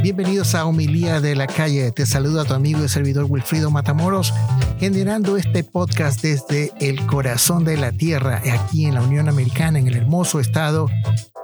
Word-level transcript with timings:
Bienvenidos 0.00 0.54
a 0.54 0.64
Homilía 0.64 1.20
de 1.20 1.34
la 1.34 1.48
Calle. 1.48 1.90
Te 1.90 2.06
saluda 2.06 2.44
tu 2.44 2.54
amigo 2.54 2.84
y 2.84 2.88
servidor 2.88 3.24
Wilfrido 3.28 3.68
Matamoros, 3.72 4.32
generando 4.78 5.36
este 5.36 5.64
podcast 5.64 6.22
desde 6.22 6.72
el 6.80 7.04
corazón 7.06 7.64
de 7.64 7.76
la 7.76 7.90
tierra, 7.90 8.40
aquí 8.52 8.86
en 8.86 8.94
la 8.94 9.02
Unión 9.02 9.28
Americana, 9.28 9.80
en 9.80 9.88
el 9.88 9.96
hermoso 9.96 10.38
estado 10.38 10.88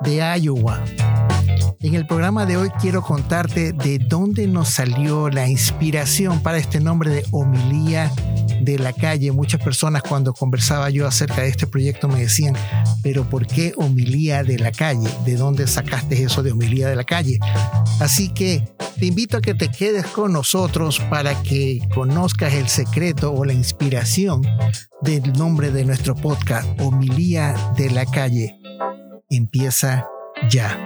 de 0.00 0.38
Iowa. 0.40 0.82
En 1.80 1.94
el 1.94 2.06
programa 2.06 2.46
de 2.46 2.56
hoy 2.56 2.70
quiero 2.80 3.02
contarte 3.02 3.72
de 3.72 3.98
dónde 3.98 4.46
nos 4.46 4.70
salió 4.70 5.28
la 5.28 5.48
inspiración 5.48 6.40
para 6.40 6.58
este 6.58 6.80
nombre 6.80 7.10
de 7.10 7.24
Homilía 7.30 8.10
de 8.62 8.78
la 8.78 8.92
calle. 8.92 9.32
Muchas 9.32 9.62
personas 9.62 10.02
cuando 10.02 10.32
conversaba 10.32 10.88
yo 10.90 11.06
acerca 11.06 11.42
de 11.42 11.48
este 11.48 11.66
proyecto 11.66 12.08
me 12.08 12.20
decían, 12.20 12.56
pero 13.02 13.28
¿por 13.28 13.46
qué 13.46 13.74
homilía 13.76 14.42
de 14.42 14.58
la 14.58 14.72
calle? 14.72 15.08
¿De 15.26 15.36
dónde 15.36 15.66
sacaste 15.66 16.22
eso 16.22 16.42
de 16.42 16.52
homilía 16.52 16.88
de 16.88 16.96
la 16.96 17.04
calle? 17.04 17.38
Así 18.00 18.32
que 18.32 18.64
te 18.98 19.06
invito 19.06 19.36
a 19.36 19.42
que 19.42 19.54
te 19.54 19.68
quedes 19.68 20.06
con 20.06 20.32
nosotros 20.32 21.00
para 21.10 21.42
que 21.42 21.86
conozcas 21.94 22.54
el 22.54 22.68
secreto 22.68 23.32
o 23.32 23.44
la 23.44 23.52
inspiración 23.52 24.42
del 25.02 25.32
nombre 25.34 25.70
de 25.70 25.84
nuestro 25.84 26.14
podcast, 26.14 26.66
Homilía 26.80 27.54
de 27.76 27.90
la 27.90 28.06
calle. 28.06 28.63
Empieza 29.30 30.06
ya. 30.50 30.78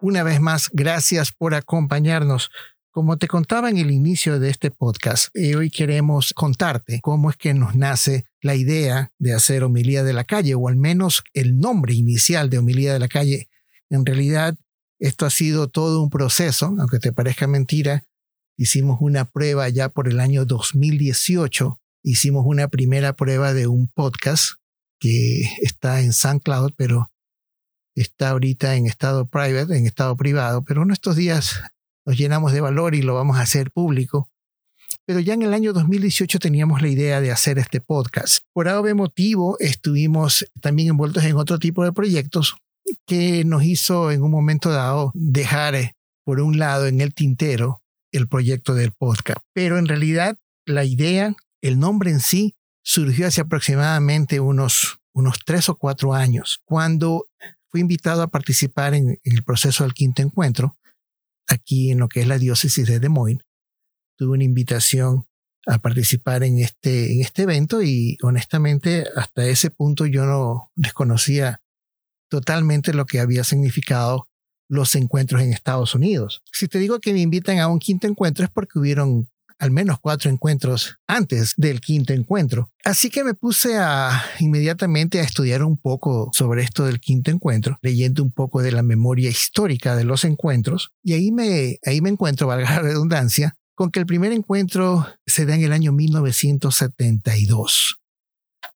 Una 0.00 0.22
vez 0.24 0.40
más, 0.40 0.68
gracias 0.72 1.30
por 1.32 1.54
acompañarnos. 1.54 2.50
Como 2.90 3.16
te 3.16 3.28
contaba 3.28 3.70
en 3.70 3.78
el 3.78 3.90
inicio 3.90 4.38
de 4.40 4.50
este 4.50 4.70
podcast, 4.70 5.28
eh, 5.34 5.56
hoy 5.56 5.70
queremos 5.70 6.32
contarte 6.34 7.00
cómo 7.00 7.30
es 7.30 7.36
que 7.36 7.54
nos 7.54 7.74
nace 7.74 8.26
la 8.40 8.54
idea 8.54 9.12
de 9.18 9.32
hacer 9.32 9.62
homilía 9.62 10.02
de 10.02 10.12
la 10.12 10.24
calle, 10.24 10.54
o 10.54 10.68
al 10.68 10.76
menos 10.76 11.22
el 11.32 11.58
nombre 11.58 11.94
inicial 11.94 12.50
de 12.50 12.58
homilía 12.58 12.92
de 12.92 12.98
la 12.98 13.08
calle. 13.08 13.48
En 13.88 14.04
realidad, 14.04 14.56
esto 14.98 15.24
ha 15.24 15.30
sido 15.30 15.68
todo 15.68 16.02
un 16.02 16.10
proceso, 16.10 16.74
aunque 16.78 16.98
te 16.98 17.12
parezca 17.12 17.46
mentira. 17.46 18.04
Hicimos 18.56 18.98
una 19.00 19.24
prueba 19.24 19.68
ya 19.68 19.88
por 19.88 20.08
el 20.08 20.20
año 20.20 20.44
2018. 20.44 21.78
Hicimos 22.04 22.44
una 22.46 22.68
primera 22.68 23.12
prueba 23.12 23.54
de 23.54 23.68
un 23.68 23.86
podcast 23.86 24.54
que 24.98 25.42
está 25.62 26.00
en 26.00 26.12
SoundCloud, 26.12 26.72
pero 26.76 27.10
está 27.94 28.30
ahorita 28.30 28.74
en 28.74 28.86
estado 28.86 29.26
private, 29.26 29.76
en 29.76 29.86
estado 29.86 30.16
privado, 30.16 30.64
pero 30.64 30.82
en 30.82 30.90
estos 30.90 31.16
días 31.16 31.62
nos 32.04 32.16
llenamos 32.16 32.52
de 32.52 32.60
valor 32.60 32.94
y 32.94 33.02
lo 33.02 33.14
vamos 33.14 33.36
a 33.36 33.42
hacer 33.42 33.70
público. 33.70 34.28
Pero 35.06 35.20
ya 35.20 35.34
en 35.34 35.42
el 35.42 35.54
año 35.54 35.72
2018 35.72 36.38
teníamos 36.38 36.82
la 36.82 36.88
idea 36.88 37.20
de 37.20 37.30
hacer 37.30 37.58
este 37.58 37.80
podcast. 37.80 38.44
Por 38.52 38.68
algún 38.68 38.96
motivo 38.96 39.56
estuvimos 39.60 40.46
también 40.60 40.88
envueltos 40.90 41.24
en 41.24 41.36
otro 41.36 41.58
tipo 41.58 41.84
de 41.84 41.92
proyectos 41.92 42.56
que 43.06 43.44
nos 43.44 43.64
hizo 43.64 44.10
en 44.10 44.22
un 44.22 44.30
momento 44.30 44.70
dado 44.70 45.12
dejar 45.14 45.74
eh, 45.74 45.94
por 46.24 46.40
un 46.40 46.58
lado 46.58 46.86
en 46.86 47.00
el 47.00 47.14
tintero 47.14 47.80
el 48.12 48.28
proyecto 48.28 48.74
del 48.74 48.92
podcast. 48.92 49.38
Pero 49.52 49.78
en 49.78 49.86
realidad 49.86 50.36
la 50.66 50.84
idea, 50.84 51.34
el 51.62 51.78
nombre 51.78 52.10
en 52.10 52.20
sí, 52.20 52.54
surgió 52.84 53.26
hace 53.26 53.40
aproximadamente 53.40 54.40
unos, 54.40 54.98
unos 55.14 55.38
tres 55.46 55.68
o 55.68 55.76
cuatro 55.76 56.12
años, 56.12 56.60
cuando 56.64 57.26
fui 57.68 57.80
invitado 57.80 58.22
a 58.22 58.28
participar 58.28 58.94
en, 58.94 59.18
el 59.22 59.44
proceso 59.44 59.84
del 59.84 59.94
quinto 59.94 60.20
encuentro, 60.20 60.76
aquí 61.46 61.90
en 61.90 61.98
lo 61.98 62.08
que 62.08 62.20
es 62.20 62.26
la 62.26 62.38
diócesis 62.38 62.86
de 62.86 63.00
Des 63.00 63.10
Moines. 63.10 63.42
Tuve 64.18 64.32
una 64.32 64.44
invitación 64.44 65.26
a 65.66 65.78
participar 65.78 66.42
en 66.42 66.58
este, 66.58 67.12
en 67.12 67.20
este 67.20 67.42
evento 67.42 67.82
y 67.82 68.18
honestamente 68.22 69.06
hasta 69.16 69.46
ese 69.46 69.70
punto 69.70 70.06
yo 70.06 70.26
no 70.26 70.70
desconocía 70.74 71.60
totalmente 72.28 72.92
lo 72.92 73.06
que 73.06 73.20
había 73.20 73.44
significado 73.44 74.26
los 74.68 74.94
encuentros 74.96 75.42
en 75.42 75.52
Estados 75.52 75.94
Unidos. 75.94 76.42
Si 76.52 76.66
te 76.66 76.78
digo 76.78 76.98
que 76.98 77.12
me 77.12 77.20
invitan 77.20 77.58
a 77.58 77.68
un 77.68 77.78
quinto 77.78 78.06
encuentro 78.06 78.44
es 78.44 78.50
porque 78.50 78.78
hubieron 78.78 79.28
al 79.62 79.70
menos 79.70 79.98
cuatro 80.00 80.28
encuentros 80.28 80.96
antes 81.06 81.54
del 81.56 81.80
quinto 81.80 82.12
encuentro. 82.12 82.72
Así 82.84 83.10
que 83.10 83.22
me 83.22 83.32
puse 83.32 83.78
a 83.78 84.20
inmediatamente 84.40 85.20
a 85.20 85.22
estudiar 85.22 85.62
un 85.62 85.76
poco 85.76 86.30
sobre 86.32 86.64
esto 86.64 86.84
del 86.84 86.98
quinto 86.98 87.30
encuentro, 87.30 87.78
leyendo 87.80 88.24
un 88.24 88.32
poco 88.32 88.60
de 88.60 88.72
la 88.72 88.82
memoria 88.82 89.30
histórica 89.30 89.94
de 89.94 90.02
los 90.02 90.24
encuentros 90.24 90.90
y 91.04 91.12
ahí 91.12 91.30
me 91.30 91.78
ahí 91.86 92.00
me 92.00 92.10
encuentro, 92.10 92.46
valga 92.48 92.70
la 92.70 92.80
redundancia, 92.80 93.56
con 93.76 93.92
que 93.92 94.00
el 94.00 94.06
primer 94.06 94.32
encuentro 94.32 95.06
se 95.26 95.46
da 95.46 95.54
en 95.54 95.62
el 95.62 95.72
año 95.72 95.92
1972. 95.92 98.00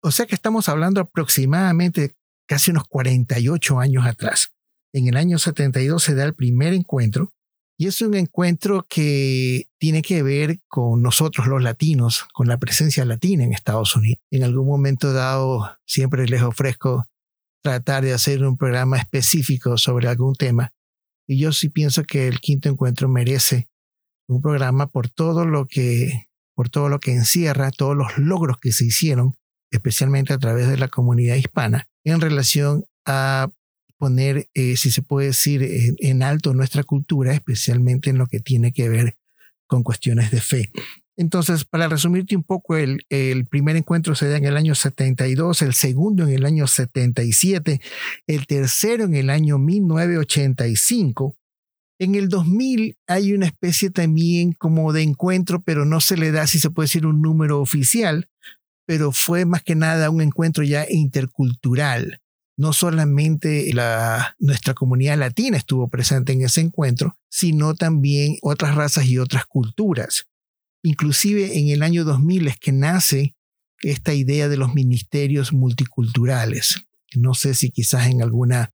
O 0.03 0.13
sea 0.13 0.27
que 0.27 0.37
estamos 0.37 0.69
hablando 0.69 1.01
aproximadamente 1.01 2.15
casi 2.47 2.71
unos 2.71 2.87
48 2.87 3.81
años 3.81 4.07
atrás. 4.07 4.51
En 4.93 5.09
el 5.09 5.17
año 5.17 5.41
72 5.41 6.01
se 6.01 6.15
da 6.15 6.23
el 6.23 6.37
primer 6.37 6.75
encuentro 6.75 7.33
y 7.79 7.87
es 7.87 8.01
un 8.01 8.15
encuentro 8.15 8.87
que 8.89 9.69
tiene 9.79 10.03
que 10.03 10.23
ver 10.23 10.61
con 10.69 11.03
nosotros 11.03 11.47
los 11.47 11.63
latinos, 11.63 12.27
con 12.33 12.49
la 12.49 12.59
presencia 12.59 13.05
latina 13.05 13.45
en 13.45 13.53
Estados 13.53 13.95
Unidos. 13.97 14.21
En 14.31 14.45
algún 14.45 14.67
momento 14.67 15.13
dado, 15.13 15.77
siempre 15.87 16.27
les 16.27 16.43
ofrezco 16.43 17.07
tratar 17.63 18.05
de 18.05 18.15
hacer 18.15 18.45
un 18.45 18.57
programa 18.57 18.97
específico 18.97 19.77
sobre 19.77 20.09
algún 20.09 20.35
tema. 20.35 20.73
Y 21.27 21.39
yo 21.39 21.53
sí 21.53 21.69
pienso 21.69 22.05
que 22.05 22.29
el 22.29 22.41
quinto 22.41 22.69
encuentro 22.69 23.09
merece 23.09 23.69
un 24.29 24.41
programa 24.41 24.87
por 24.87 25.11
todo 25.11 25.45
lo 25.45 25.67
que, 25.67 26.29
por 26.55 26.71
todo 26.71 26.89
lo 26.89 26.99
que 26.99 27.13
encierra, 27.13 27.71
todos 27.73 27.97
los 27.97 28.17
logros 28.17 28.57
que 28.59 28.73
se 28.73 28.87
hicieron, 28.87 29.35
especialmente 29.71 30.33
a 30.33 30.39
través 30.39 30.69
de 30.69 30.79
la 30.79 30.89
comunidad 30.89 31.37
hispana, 31.37 31.89
en 32.05 32.21
relación 32.21 32.85
a 33.05 33.51
poner, 33.99 34.49
eh, 34.55 34.77
si 34.77 34.91
se 34.91 35.03
puede 35.03 35.29
decir, 35.29 35.67
en, 35.99 36.23
alto 36.23 36.55
nuestra 36.55 36.83
cultura, 36.85 37.33
especialmente 37.33 38.11
en 38.11 38.19
lo 38.19 38.27
que 38.27 38.41
tiene 38.41 38.73
que 38.73 38.89
ver 38.89 39.17
con 39.67 39.83
cuestiones 39.83 40.31
de 40.31 40.41
fe. 40.41 40.71
Entonces, 41.17 41.65
para 41.65 41.89
resumirte 41.89 42.37
un 42.37 42.43
poco, 42.43 42.77
el, 42.77 43.07
el, 43.09 43.47
primer 43.47 43.77
encuentro 43.77 44.15
se 44.15 44.29
da 44.29 44.37
en 44.37 44.45
el 44.45 44.57
año 44.57 44.75
72, 44.75 45.63
el 45.63 45.73
segundo 45.73 46.25
en 46.25 46.35
el 46.35 46.45
año 46.45 46.67
77, 46.67 47.81
el 48.27 48.47
tercero 48.47 49.05
en 49.05 49.15
el 49.15 49.31
año 49.31 49.59
1985. 49.59 51.37
En 51.99 52.15
el 52.15 52.29
2000 52.29 52.99
hay 53.07 53.33
una 53.33 53.47
especie 53.47 53.89
también 53.89 54.53
como 54.53 54.93
de 54.93 55.03
encuentro, 55.03 55.63
pero 55.63 55.87
no 55.87 56.03
se 56.03 56.19
le 56.19 56.31
da, 56.31 56.47
si 56.47 56.59
se 56.59 56.69
puede 56.69 56.85
decir, 56.85 57.07
un 57.07 57.23
número 57.23 57.63
oficial, 57.63 58.29
pero 58.85 59.11
fue 59.11 59.47
más 59.47 59.63
que 59.63 59.75
nada 59.75 60.11
un 60.11 60.21
encuentro 60.21 60.63
ya 60.63 60.87
intercultural 60.89 62.21
no 62.57 62.73
solamente 62.73 63.73
la, 63.75 64.35
nuestra 64.39 64.75
comunidad 64.75 65.19
latina 65.19 65.59
estuvo 65.59 65.89
presente 65.89 66.33
en 66.33 66.43
ese 66.43 66.63
encuentro, 66.63 67.17
sino 67.29 67.75
también 67.75 68.37
otras 68.43 68.75
razas 68.75 69.07
y 69.07 69.19
otras 69.19 69.45
culturas. 69.47 70.27
Inclusive 70.83 71.59
en 71.59 71.69
el 71.69 71.83
año 71.83 72.05
2000 72.05 72.49
es 72.49 72.57
que 72.59 72.73
nace 72.73 73.35
esta 73.83 74.15
idea 74.15 74.49
de 74.49 74.57
los 74.57 74.75
ministerios 74.75 75.53
multiculturales. 75.53 76.87
No 77.15 77.35
sé 77.35 77.55
si 77.55 77.71
quizás 77.71 78.07
en 78.09 78.23
alguna 78.23 78.73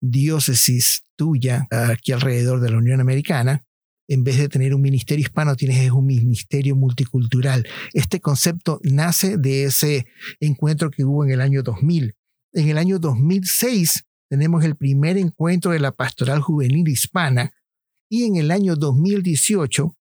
diócesis 0.00 1.04
tuya 1.16 1.66
aquí 1.70 2.12
alrededor 2.12 2.60
de 2.60 2.70
la 2.70 2.78
Unión 2.78 3.00
Americana, 3.00 3.64
en 4.06 4.22
vez 4.22 4.36
de 4.36 4.50
tener 4.50 4.74
un 4.74 4.82
ministerio 4.82 5.22
hispano, 5.22 5.56
tienes 5.56 5.90
un 5.90 6.04
ministerio 6.04 6.76
multicultural. 6.76 7.66
Este 7.94 8.20
concepto 8.20 8.80
nace 8.82 9.38
de 9.38 9.64
ese 9.64 10.04
encuentro 10.40 10.90
que 10.90 11.04
hubo 11.04 11.24
en 11.24 11.30
el 11.30 11.40
año 11.40 11.62
2000 11.62 12.14
en 12.54 12.68
el 12.68 12.78
año 12.78 12.98
2006 12.98 14.04
tenemos 14.30 14.64
el 14.64 14.76
primer 14.76 15.18
encuentro 15.18 15.72
de 15.72 15.80
la 15.80 15.92
pastoral 15.92 16.40
juvenil 16.40 16.88
hispana 16.88 17.52
y 18.08 18.24
en 18.24 18.36
el 18.36 18.50
año 18.50 18.76
2018 18.76 19.94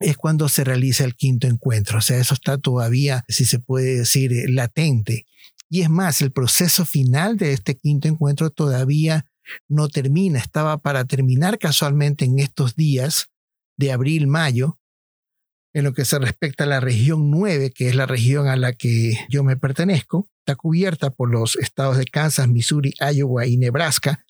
es 0.00 0.16
cuando 0.16 0.48
se 0.48 0.64
realiza 0.64 1.04
el 1.04 1.14
quinto 1.14 1.46
encuentro. 1.46 1.98
O 1.98 2.00
sea, 2.00 2.18
eso 2.18 2.34
está 2.34 2.58
todavía, 2.58 3.24
si 3.28 3.44
se 3.44 3.58
puede 3.58 3.98
decir, 3.98 4.32
eh, 4.32 4.46
latente. 4.48 5.26
Y 5.68 5.82
es 5.82 5.90
más, 5.90 6.20
el 6.22 6.32
proceso 6.32 6.84
final 6.84 7.36
de 7.36 7.52
este 7.52 7.76
quinto 7.76 8.08
encuentro 8.08 8.50
todavía 8.50 9.26
no 9.68 9.88
termina. 9.88 10.38
Estaba 10.38 10.78
para 10.78 11.04
terminar 11.04 11.58
casualmente 11.58 12.24
en 12.24 12.38
estos 12.38 12.76
días 12.76 13.28
de 13.76 13.92
abril, 13.92 14.26
mayo, 14.26 14.78
en 15.76 15.84
lo 15.84 15.92
que 15.92 16.06
se 16.06 16.18
respecta 16.18 16.64
a 16.64 16.66
la 16.66 16.80
región 16.80 17.30
9, 17.30 17.70
que 17.70 17.90
es 17.90 17.94
la 17.94 18.06
región 18.06 18.48
a 18.48 18.56
la 18.56 18.72
que 18.72 19.18
yo 19.28 19.44
me 19.44 19.58
pertenezco 19.58 20.26
está 20.38 20.56
cubierta 20.56 21.10
por 21.10 21.30
los 21.30 21.54
estados 21.56 21.98
de 21.98 22.06
Kansas, 22.06 22.48
Missouri, 22.48 22.94
Iowa 22.98 23.44
y 23.44 23.58
Nebraska. 23.58 24.24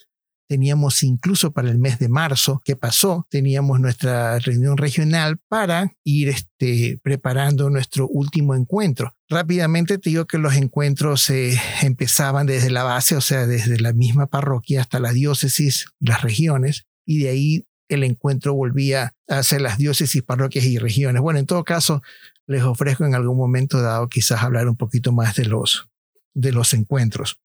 Teníamos 0.49 1.05
incluso 1.05 1.53
para 1.53 1.71
el 1.71 1.79
mes 1.79 2.01
de 2.01 2.09
marzo 2.09 2.61
que 2.65 2.75
pasó, 2.75 3.29
teníamos 3.31 3.79
nuestra 3.79 4.41
reunión 4.41 4.77
regional 4.77 5.39
para 5.47 5.93
ir 6.03 6.31
este, 6.31 6.99
preparando 7.05 7.71
nuestro 7.71 8.09
último 8.09 8.57
encuentro. 8.57 9.15
Rápidamente 9.29 9.99
te 9.99 10.11
digo 10.11 10.25
que 10.25 10.39
los 10.39 10.57
encuentros 10.57 11.21
se 11.21 11.61
empezaban 11.81 12.49
desde 12.49 12.71
la 12.71 12.83
base, 12.83 13.15
o 13.15 13.21
sea, 13.21 13.47
desde 13.47 13.79
la 13.79 13.93
misma 13.93 14.27
parroquia 14.27 14.81
hasta 14.81 14.99
la 14.99 15.13
diócesis, 15.13 15.87
las 16.01 16.23
regiones, 16.23 16.87
y 17.05 17.21
de 17.21 17.29
ahí 17.29 17.67
el 17.89 18.05
encuentro 18.05 18.55
volvía 18.55 19.15
a 19.29 19.43
ser 19.43 19.61
las 19.61 19.79
diócesis, 19.79 20.23
parroquias 20.23 20.65
y 20.65 20.79
regiones. 20.79 21.23
Bueno, 21.23 21.39
en 21.39 21.47
todo 21.47 21.65
caso, 21.65 22.03
les 22.47 22.63
ofrezco 22.63 23.05
en 23.05 23.15
algún 23.15 23.37
momento 23.37 23.81
dado 23.81 24.09
quizás 24.09 24.43
hablar 24.43 24.69
un 24.69 24.77
poquito 24.77 25.13
más 25.13 25.35
de 25.37 25.47
los 25.47 25.89
de 26.37 26.53
los 26.53 26.75
encuentros. 26.75 27.41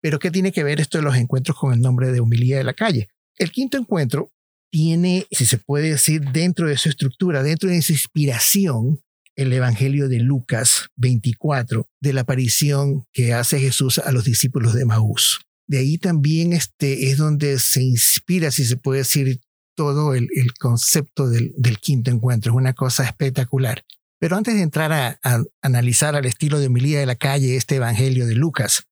Pero 0.00 0.18
¿qué 0.18 0.30
tiene 0.30 0.50
que 0.50 0.64
ver 0.64 0.80
esto 0.80 0.98
de 0.98 1.04
los 1.04 1.16
encuentros 1.16 1.56
con 1.56 1.72
el 1.72 1.80
nombre 1.80 2.10
de 2.10 2.20
humildad 2.20 2.56
de 2.58 2.64
la 2.64 2.72
calle? 2.72 3.08
El 3.36 3.52
quinto 3.52 3.76
encuentro 3.76 4.32
tiene, 4.70 5.26
si 5.30 5.46
se 5.46 5.58
puede 5.58 5.90
decir, 5.90 6.22
dentro 6.32 6.66
de 6.66 6.76
su 6.76 6.88
estructura, 6.88 7.42
dentro 7.42 7.70
de 7.70 7.80
su 7.82 7.92
inspiración, 7.92 9.00
el 9.36 9.52
Evangelio 9.52 10.08
de 10.08 10.20
Lucas 10.20 10.88
24, 10.96 11.86
de 12.00 12.12
la 12.12 12.22
aparición 12.22 13.04
que 13.12 13.34
hace 13.34 13.60
Jesús 13.60 13.98
a 13.98 14.10
los 14.10 14.24
discípulos 14.24 14.74
de 14.74 14.84
Maús. 14.84 15.40
De 15.66 15.78
ahí 15.78 15.98
también 15.98 16.52
este, 16.52 17.10
es 17.10 17.18
donde 17.18 17.58
se 17.58 17.82
inspira, 17.82 18.50
si 18.50 18.64
se 18.64 18.76
puede 18.76 18.98
decir, 18.98 19.40
todo 19.74 20.14
el, 20.14 20.28
concepto 20.58 21.28
del, 21.28 21.78
quinto 21.80 22.10
encuentro. 22.10 22.52
Es 22.52 22.56
una 22.56 22.74
cosa 22.74 23.04
espectacular. 23.04 23.84
Pero 24.18 24.36
antes 24.36 24.54
de 24.54 24.62
entrar 24.62 24.92
a, 24.92 25.18
analizar 25.60 26.16
al 26.16 26.24
estilo 26.24 26.58
de 26.58 26.68
humildad 26.68 27.00
de 27.00 27.06
la 27.06 27.16
calle 27.16 27.56
este 27.56 27.76
Evangelio 27.76 28.26
de 28.26 28.34
Lucas, 28.34 28.84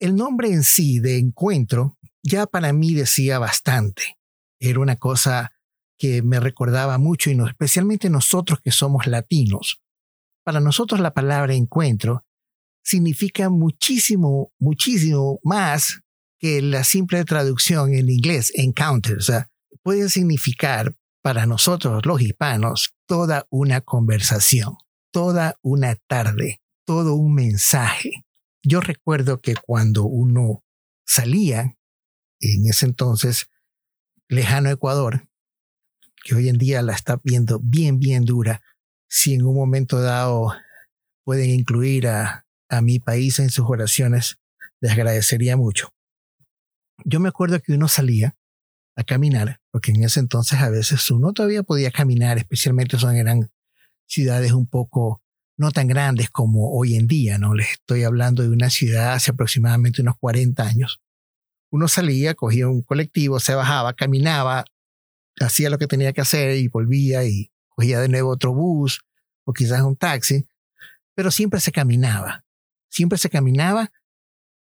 el 0.00 0.16
nombre 0.16 0.48
en 0.48 0.64
sí 0.64 0.98
de 0.98 1.18
encuentro 1.18 1.98
ya 2.22 2.46
para 2.46 2.72
mí 2.72 2.94
decía 2.94 3.38
bastante. 3.38 4.18
Era 4.58 4.80
una 4.80 4.96
cosa 4.96 5.52
que 5.98 6.22
me 6.22 6.40
recordaba 6.40 6.98
mucho 6.98 7.30
y 7.30 7.38
especialmente 7.48 8.10
nosotros 8.10 8.60
que 8.60 8.72
somos 8.72 9.06
latinos. 9.06 9.80
Para 10.44 10.60
nosotros 10.60 11.00
la 11.00 11.14
palabra 11.14 11.54
encuentro 11.54 12.24
significa 12.82 13.48
muchísimo, 13.48 14.52
muchísimo 14.58 15.40
más 15.42 16.03
que 16.38 16.60
la 16.62 16.84
simple 16.84 17.24
traducción 17.24 17.94
en 17.94 18.10
inglés, 18.10 18.52
encounter. 18.54 19.16
O 19.18 19.22
sea, 19.22 19.50
puede 19.82 20.08
significar 20.08 20.94
para 21.22 21.46
nosotros 21.46 22.04
los 22.04 22.20
hispanos 22.20 22.94
toda 23.06 23.46
una 23.50 23.80
conversación, 23.80 24.76
toda 25.10 25.56
una 25.62 25.96
tarde, 26.06 26.60
todo 26.84 27.14
un 27.14 27.34
mensaje. 27.34 28.24
Yo 28.62 28.80
recuerdo 28.80 29.40
que 29.40 29.54
cuando 29.54 30.04
uno 30.04 30.62
salía, 31.06 31.76
en 32.40 32.66
ese 32.66 32.86
entonces, 32.86 33.46
lejano 34.28 34.70
Ecuador, 34.70 35.28
que 36.24 36.34
hoy 36.34 36.48
en 36.48 36.58
día 36.58 36.82
la 36.82 36.94
está 36.94 37.20
viendo 37.22 37.60
bien, 37.62 37.98
bien 37.98 38.24
dura, 38.24 38.62
si 39.08 39.34
en 39.34 39.46
un 39.46 39.54
momento 39.54 40.00
dado 40.00 40.54
pueden 41.24 41.50
incluir 41.50 42.08
a, 42.08 42.46
a 42.68 42.80
mi 42.80 42.98
país 42.98 43.38
en 43.38 43.50
sus 43.50 43.66
oraciones, 43.68 44.38
les 44.80 44.92
agradecería 44.92 45.56
mucho. 45.56 45.93
Yo 47.04 47.20
me 47.20 47.28
acuerdo 47.28 47.60
que 47.60 47.72
uno 47.72 47.88
salía 47.88 48.36
a 48.96 49.02
caminar, 49.02 49.60
porque 49.70 49.90
en 49.90 50.04
ese 50.04 50.20
entonces 50.20 50.60
a 50.60 50.70
veces 50.70 51.10
uno 51.10 51.32
todavía 51.32 51.62
podía 51.62 51.90
caminar, 51.90 52.38
especialmente 52.38 52.98
son 52.98 53.16
eran 53.16 53.50
ciudades 54.06 54.52
un 54.52 54.68
poco 54.68 55.22
no 55.56 55.70
tan 55.70 55.86
grandes 55.88 56.30
como 56.30 56.72
hoy 56.76 56.96
en 56.96 57.06
día, 57.06 57.38
¿no? 57.38 57.54
Les 57.54 57.72
estoy 57.72 58.04
hablando 58.04 58.42
de 58.42 58.48
una 58.50 58.70
ciudad 58.70 59.14
hace 59.14 59.30
aproximadamente 59.30 60.02
unos 60.02 60.16
40 60.18 60.62
años. 60.62 61.00
Uno 61.70 61.88
salía, 61.88 62.34
cogía 62.34 62.68
un 62.68 62.82
colectivo, 62.82 63.40
se 63.40 63.54
bajaba, 63.54 63.94
caminaba, 63.94 64.64
hacía 65.40 65.70
lo 65.70 65.78
que 65.78 65.86
tenía 65.86 66.12
que 66.12 66.20
hacer 66.20 66.56
y 66.56 66.68
volvía 66.68 67.24
y 67.24 67.52
cogía 67.68 68.00
de 68.00 68.08
nuevo 68.08 68.30
otro 68.30 68.52
bus 68.52 69.00
o 69.44 69.52
quizás 69.52 69.82
un 69.82 69.96
taxi, 69.96 70.46
pero 71.14 71.30
siempre 71.30 71.60
se 71.60 71.72
caminaba, 71.72 72.44
siempre 72.88 73.18
se 73.18 73.30
caminaba 73.30 73.90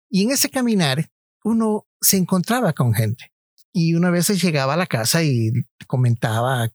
y 0.10 0.24
en 0.24 0.32
ese 0.32 0.50
caminar 0.50 1.10
uno 1.44 1.88
se 2.04 2.18
encontraba 2.18 2.74
con 2.74 2.94
gente 2.94 3.32
y 3.74 3.96
una 3.96 4.12
vez 4.12 4.28
llegaba 4.42 4.76
a 4.76 4.78
la 4.78 4.86
casa 4.86 5.24
y 5.24 5.52
comentaba 5.88 6.70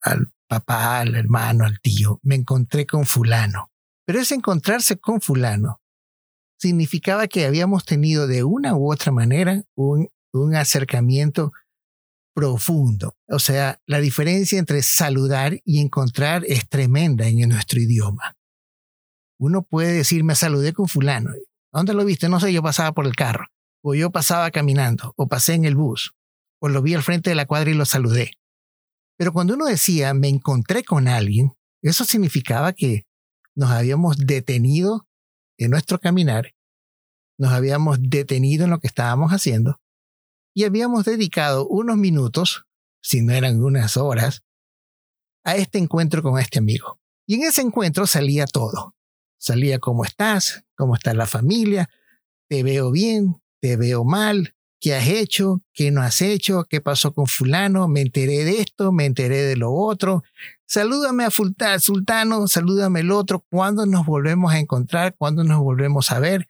al 0.00 0.32
papá, 0.48 1.00
al 1.00 1.14
hermano, 1.14 1.64
al 1.64 1.80
tío, 1.80 2.20
me 2.22 2.36
encontré 2.36 2.86
con 2.86 3.04
fulano. 3.04 3.70
Pero 4.06 4.20
ese 4.20 4.34
encontrarse 4.34 4.98
con 4.98 5.20
fulano 5.20 5.80
significaba 6.58 7.28
que 7.28 7.44
habíamos 7.44 7.84
tenido 7.84 8.26
de 8.26 8.44
una 8.44 8.74
u 8.74 8.90
otra 8.90 9.12
manera 9.12 9.62
un, 9.76 10.08
un 10.32 10.56
acercamiento 10.56 11.52
profundo. 12.34 13.14
O 13.28 13.38
sea, 13.38 13.80
la 13.86 14.00
diferencia 14.00 14.58
entre 14.58 14.82
saludar 14.82 15.60
y 15.64 15.80
encontrar 15.80 16.44
es 16.46 16.68
tremenda 16.68 17.26
en 17.26 17.48
nuestro 17.48 17.80
idioma. 17.80 18.36
Uno 19.38 19.62
puede 19.62 19.92
decir, 19.92 20.24
me 20.24 20.34
saludé 20.34 20.72
con 20.72 20.88
fulano. 20.88 21.30
¿Dónde 21.72 21.94
lo 21.94 22.04
viste? 22.04 22.28
No 22.28 22.40
sé, 22.40 22.52
yo 22.52 22.62
pasaba 22.62 22.92
por 22.92 23.06
el 23.06 23.14
carro, 23.14 23.46
o 23.88 23.94
yo 23.94 24.10
pasaba 24.10 24.50
caminando, 24.50 25.14
o 25.16 25.28
pasé 25.28 25.54
en 25.54 25.64
el 25.64 25.74
bus, 25.74 26.14
o 26.60 26.68
lo 26.68 26.82
vi 26.82 26.94
al 26.94 27.02
frente 27.02 27.30
de 27.30 27.36
la 27.36 27.46
cuadra 27.46 27.70
y 27.70 27.74
lo 27.74 27.84
saludé. 27.84 28.32
Pero 29.16 29.32
cuando 29.32 29.54
uno 29.54 29.66
decía 29.66 30.14
me 30.14 30.28
encontré 30.28 30.84
con 30.84 31.08
alguien, 31.08 31.52
eso 31.82 32.04
significaba 32.04 32.72
que 32.72 33.06
nos 33.54 33.70
habíamos 33.70 34.16
detenido 34.18 35.08
en 35.58 35.70
nuestro 35.70 35.98
caminar, 35.98 36.54
nos 37.38 37.52
habíamos 37.52 37.98
detenido 38.00 38.64
en 38.64 38.70
lo 38.70 38.78
que 38.78 38.88
estábamos 38.88 39.32
haciendo 39.32 39.80
y 40.54 40.64
habíamos 40.64 41.04
dedicado 41.04 41.66
unos 41.66 41.96
minutos, 41.96 42.66
si 43.00 43.22
no 43.22 43.32
eran 43.32 43.62
unas 43.62 43.96
horas, 43.96 44.42
a 45.44 45.56
este 45.56 45.78
encuentro 45.78 46.22
con 46.22 46.38
este 46.38 46.58
amigo. 46.58 47.00
Y 47.26 47.36
en 47.36 47.42
ese 47.44 47.62
encuentro 47.62 48.06
salía 48.06 48.46
todo. 48.46 48.94
Salía 49.38 49.78
cómo 49.78 50.04
estás, 50.04 50.64
cómo 50.76 50.96
está 50.96 51.14
la 51.14 51.26
familia, 51.26 51.88
te 52.48 52.62
veo 52.64 52.90
bien, 52.90 53.40
te 53.60 53.76
veo 53.76 54.04
mal, 54.04 54.54
qué 54.80 54.94
has 54.94 55.08
hecho, 55.08 55.62
qué 55.72 55.90
no 55.90 56.02
has 56.02 56.22
hecho, 56.22 56.64
qué 56.68 56.80
pasó 56.80 57.12
con 57.12 57.26
fulano, 57.26 57.88
me 57.88 58.00
enteré 58.00 58.44
de 58.44 58.60
esto, 58.60 58.92
me 58.92 59.06
enteré 59.06 59.42
de 59.42 59.56
lo 59.56 59.72
otro. 59.72 60.22
Salúdame 60.66 61.24
a 61.24 61.30
Sultano, 61.30 62.46
salúdame 62.46 63.00
el 63.00 63.10
otro, 63.10 63.44
¿cuándo 63.50 63.86
nos 63.86 64.06
volvemos 64.06 64.52
a 64.52 64.58
encontrar? 64.58 65.14
¿Cuándo 65.16 65.44
nos 65.44 65.60
volvemos 65.60 66.10
a 66.12 66.20
ver? 66.20 66.48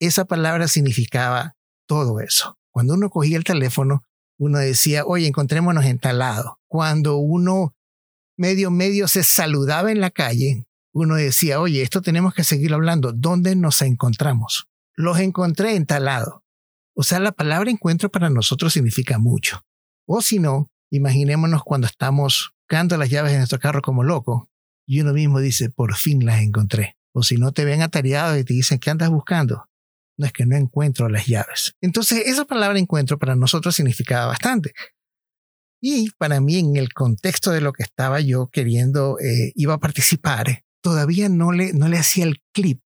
Esa 0.00 0.24
palabra 0.24 0.68
significaba 0.68 1.56
todo 1.86 2.20
eso. 2.20 2.58
Cuando 2.70 2.94
uno 2.94 3.10
cogía 3.10 3.36
el 3.36 3.44
teléfono, 3.44 4.02
uno 4.38 4.58
decía, 4.58 5.04
oye, 5.04 5.26
encontrémonos 5.26 5.84
en 5.84 5.98
tal 5.98 6.18
lado. 6.18 6.58
Cuando 6.66 7.16
uno 7.16 7.74
medio, 8.36 8.70
medio 8.70 9.06
se 9.06 9.22
saludaba 9.22 9.92
en 9.92 10.00
la 10.00 10.10
calle, 10.10 10.66
uno 10.92 11.16
decía, 11.16 11.60
oye, 11.60 11.82
esto 11.82 12.02
tenemos 12.02 12.34
que 12.34 12.44
seguir 12.44 12.72
hablando. 12.72 13.12
¿Dónde 13.12 13.56
nos 13.56 13.82
encontramos? 13.82 14.68
Los 14.96 15.18
encontré 15.18 15.76
en 15.76 15.86
tal 15.86 16.06
lado 16.06 16.44
o 16.96 17.02
sea, 17.02 17.18
la 17.18 17.32
palabra 17.32 17.70
encuentro 17.70 18.10
para 18.10 18.30
nosotros 18.30 18.72
significa 18.72 19.18
mucho. 19.18 19.64
O 20.06 20.22
si 20.22 20.38
no, 20.38 20.70
imaginémonos 20.90 21.62
cuando 21.64 21.86
estamos 21.88 22.52
buscando 22.62 22.96
las 22.96 23.10
llaves 23.10 23.32
de 23.32 23.38
nuestro 23.38 23.58
carro 23.58 23.82
como 23.82 24.04
loco 24.04 24.48
y 24.86 25.00
uno 25.00 25.12
mismo 25.12 25.40
dice, 25.40 25.70
por 25.70 25.94
fin 25.94 26.24
las 26.24 26.40
encontré. 26.40 26.96
O 27.12 27.22
si 27.22 27.36
no 27.36 27.52
te 27.52 27.64
ven 27.64 27.82
atareado 27.82 28.38
y 28.38 28.44
te 28.44 28.54
dicen, 28.54 28.78
¿qué 28.78 28.90
andas 28.90 29.10
buscando? 29.10 29.66
No 30.16 30.26
es 30.26 30.32
que 30.32 30.46
no 30.46 30.56
encuentro 30.56 31.08
las 31.08 31.26
llaves. 31.26 31.74
Entonces, 31.80 32.22
esa 32.26 32.44
palabra 32.44 32.78
encuentro 32.78 33.18
para 33.18 33.34
nosotros 33.34 33.74
significaba 33.74 34.26
bastante. 34.26 34.72
Y 35.80 36.10
para 36.12 36.40
mí, 36.40 36.58
en 36.58 36.76
el 36.76 36.92
contexto 36.92 37.50
de 37.50 37.60
lo 37.60 37.72
que 37.72 37.82
estaba 37.82 38.20
yo 38.20 38.48
queriendo, 38.48 39.18
eh, 39.18 39.52
iba 39.56 39.74
a 39.74 39.80
participar, 39.80 40.64
todavía 40.80 41.28
no 41.28 41.50
le, 41.50 41.72
no 41.72 41.88
le 41.88 41.98
hacía 41.98 42.24
el 42.24 42.40
clip 42.52 42.82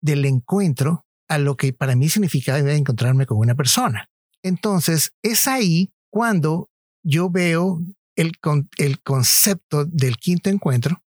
del 0.00 0.24
encuentro 0.24 1.04
a 1.30 1.38
lo 1.38 1.56
que 1.56 1.72
para 1.72 1.94
mí 1.94 2.08
significaba 2.08 2.58
encontrarme 2.72 3.24
con 3.24 3.38
una 3.38 3.54
persona. 3.54 4.10
Entonces, 4.42 5.12
es 5.22 5.46
ahí 5.46 5.92
cuando 6.10 6.70
yo 7.04 7.30
veo 7.30 7.80
el, 8.16 8.32
el 8.78 9.00
concepto 9.00 9.84
del 9.84 10.16
quinto 10.16 10.50
encuentro 10.50 11.02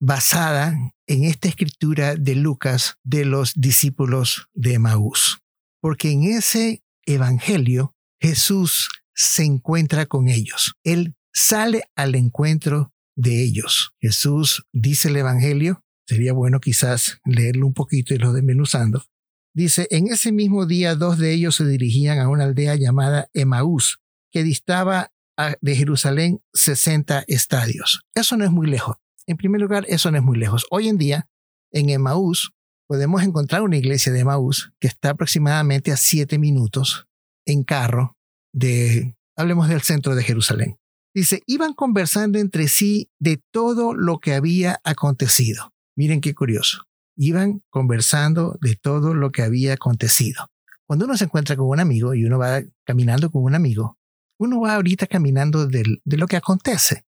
basada 0.00 0.74
en 1.06 1.24
esta 1.24 1.48
escritura 1.48 2.16
de 2.16 2.36
Lucas 2.36 2.96
de 3.04 3.26
los 3.26 3.52
discípulos 3.54 4.48
de 4.54 4.78
Maús. 4.78 5.42
Porque 5.82 6.10
en 6.10 6.24
ese 6.24 6.82
evangelio 7.04 7.94
Jesús 8.18 8.88
se 9.14 9.44
encuentra 9.44 10.06
con 10.06 10.28
ellos. 10.28 10.72
Él 10.84 11.16
sale 11.34 11.84
al 11.96 12.14
encuentro 12.14 12.94
de 13.14 13.42
ellos. 13.42 13.92
Jesús 14.00 14.64
dice 14.72 15.08
el 15.08 15.18
evangelio, 15.18 15.84
sería 16.06 16.32
bueno 16.32 16.60
quizás 16.60 17.20
leerlo 17.26 17.66
un 17.66 17.74
poquito 17.74 18.14
y 18.14 18.18
lo 18.18 18.32
desmenuzando. 18.32 19.04
Dice, 19.52 19.88
en 19.90 20.06
ese 20.06 20.30
mismo 20.30 20.66
día 20.66 20.94
dos 20.94 21.18
de 21.18 21.32
ellos 21.32 21.56
se 21.56 21.66
dirigían 21.66 22.18
a 22.18 22.28
una 22.28 22.44
aldea 22.44 22.76
llamada 22.76 23.28
Emaús, 23.34 24.00
que 24.30 24.44
distaba 24.44 25.12
de 25.60 25.74
Jerusalén 25.74 26.42
60 26.52 27.24
estadios. 27.26 28.02
Eso 28.14 28.36
no 28.36 28.44
es 28.44 28.50
muy 28.50 28.68
lejos. 28.68 28.96
En 29.26 29.36
primer 29.36 29.60
lugar, 29.60 29.84
eso 29.88 30.10
no 30.10 30.18
es 30.18 30.22
muy 30.22 30.38
lejos. 30.38 30.66
Hoy 30.70 30.88
en 30.88 30.98
día, 30.98 31.28
en 31.72 31.88
Emaús, 31.88 32.52
podemos 32.86 33.22
encontrar 33.22 33.62
una 33.62 33.76
iglesia 33.76 34.12
de 34.12 34.20
Emaús 34.20 34.72
que 34.80 34.88
está 34.88 35.10
aproximadamente 35.10 35.92
a 35.92 35.96
siete 35.96 36.38
minutos 36.38 37.06
en 37.46 37.64
carro 37.64 38.16
de, 38.52 39.16
hablemos 39.36 39.68
del 39.68 39.80
centro 39.80 40.14
de 40.14 40.24
Jerusalén. 40.24 40.76
Dice, 41.14 41.42
iban 41.46 41.74
conversando 41.74 42.38
entre 42.38 42.68
sí 42.68 43.10
de 43.18 43.42
todo 43.50 43.94
lo 43.94 44.18
que 44.18 44.34
había 44.34 44.80
acontecido. 44.84 45.72
Miren 45.96 46.20
qué 46.20 46.34
curioso 46.34 46.89
iban 47.22 47.62
conversando 47.68 48.56
de 48.62 48.76
todo 48.76 49.12
lo 49.12 49.30
que 49.30 49.42
había 49.42 49.74
acontecido. 49.74 50.50
Cuando 50.86 51.04
uno 51.04 51.18
se 51.18 51.24
encuentra 51.24 51.54
con 51.54 51.68
un 51.68 51.78
amigo 51.78 52.14
y 52.14 52.24
uno 52.24 52.38
va 52.38 52.62
caminando 52.86 53.30
con 53.30 53.42
un 53.42 53.54
amigo, 53.54 53.98
uno 54.38 54.58
va 54.60 54.76
ahorita 54.76 55.06
caminando 55.06 55.66
de, 55.66 56.00
lo 56.04 56.26
que 56.26 56.36
acontece, 56.38 57.04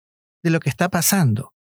de 0.44 0.50
lo 0.50 0.60
que 0.60 0.70
está 0.70 0.88
pasando, 0.90 1.54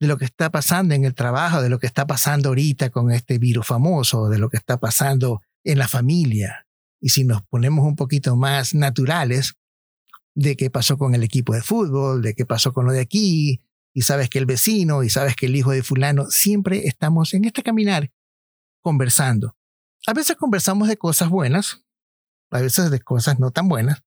de 0.00 0.06
lo 0.06 0.16
que 0.16 0.24
está 0.24 0.48
pasando 0.48 0.94
en 0.94 1.04
el 1.04 1.14
trabajo, 1.14 1.60
de 1.60 1.68
lo 1.68 1.78
que 1.78 1.86
está 1.86 2.06
pasando 2.06 2.48
ahorita 2.48 2.88
con 2.88 3.10
este 3.10 3.38
virus 3.38 3.66
famoso, 3.66 4.30
de 4.30 4.38
lo 4.38 4.48
que 4.48 4.56
está 4.56 4.80
pasando 4.80 5.42
en 5.62 5.78
la 5.78 5.88
familia. 5.88 6.66
Y 7.02 7.10
si 7.10 7.24
nos 7.24 7.42
ponemos 7.42 7.84
un 7.84 7.96
poquito 7.96 8.34
más 8.34 8.72
naturales, 8.72 9.56
de 10.34 10.56
qué 10.56 10.70
pasó 10.70 10.96
con 10.96 11.14
el 11.14 11.22
equipo 11.22 11.52
de 11.52 11.60
fútbol, 11.60 12.22
de 12.22 12.32
qué 12.32 12.46
pasó 12.46 12.72
con 12.72 12.86
lo 12.86 12.92
de 12.92 13.00
aquí, 13.00 13.60
y 13.94 14.02
sabes 14.02 14.30
que 14.30 14.38
el 14.38 14.46
vecino, 14.46 15.02
y 15.02 15.10
sabes 15.10 15.36
que 15.36 15.46
el 15.46 15.56
hijo 15.56 15.70
de 15.70 15.82
fulano, 15.82 16.30
siempre 16.30 16.86
estamos 16.86 17.34
en 17.34 17.44
este 17.44 17.62
caminar 17.62 18.10
conversando. 18.80 19.56
A 20.06 20.14
veces 20.14 20.36
conversamos 20.36 20.88
de 20.88 20.96
cosas 20.96 21.28
buenas, 21.28 21.84
a 22.50 22.60
veces 22.60 22.90
de 22.90 23.00
cosas 23.00 23.38
no 23.38 23.50
tan 23.50 23.68
buenas, 23.68 24.02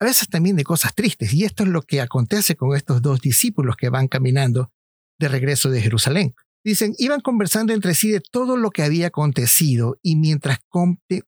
a 0.00 0.04
veces 0.04 0.28
también 0.28 0.56
de 0.56 0.64
cosas 0.64 0.94
tristes. 0.94 1.32
Y 1.32 1.44
esto 1.44 1.64
es 1.64 1.68
lo 1.68 1.82
que 1.82 2.00
acontece 2.00 2.56
con 2.56 2.76
estos 2.76 3.02
dos 3.02 3.20
discípulos 3.20 3.76
que 3.76 3.88
van 3.88 4.08
caminando 4.08 4.70
de 5.18 5.28
regreso 5.28 5.70
de 5.70 5.80
Jerusalén. 5.80 6.34
Dicen, 6.64 6.94
iban 6.98 7.20
conversando 7.20 7.74
entre 7.74 7.94
sí 7.94 8.10
de 8.10 8.20
todo 8.20 8.56
lo 8.56 8.70
que 8.70 8.82
había 8.82 9.08
acontecido 9.08 9.98
y 10.02 10.16
mientras 10.16 10.60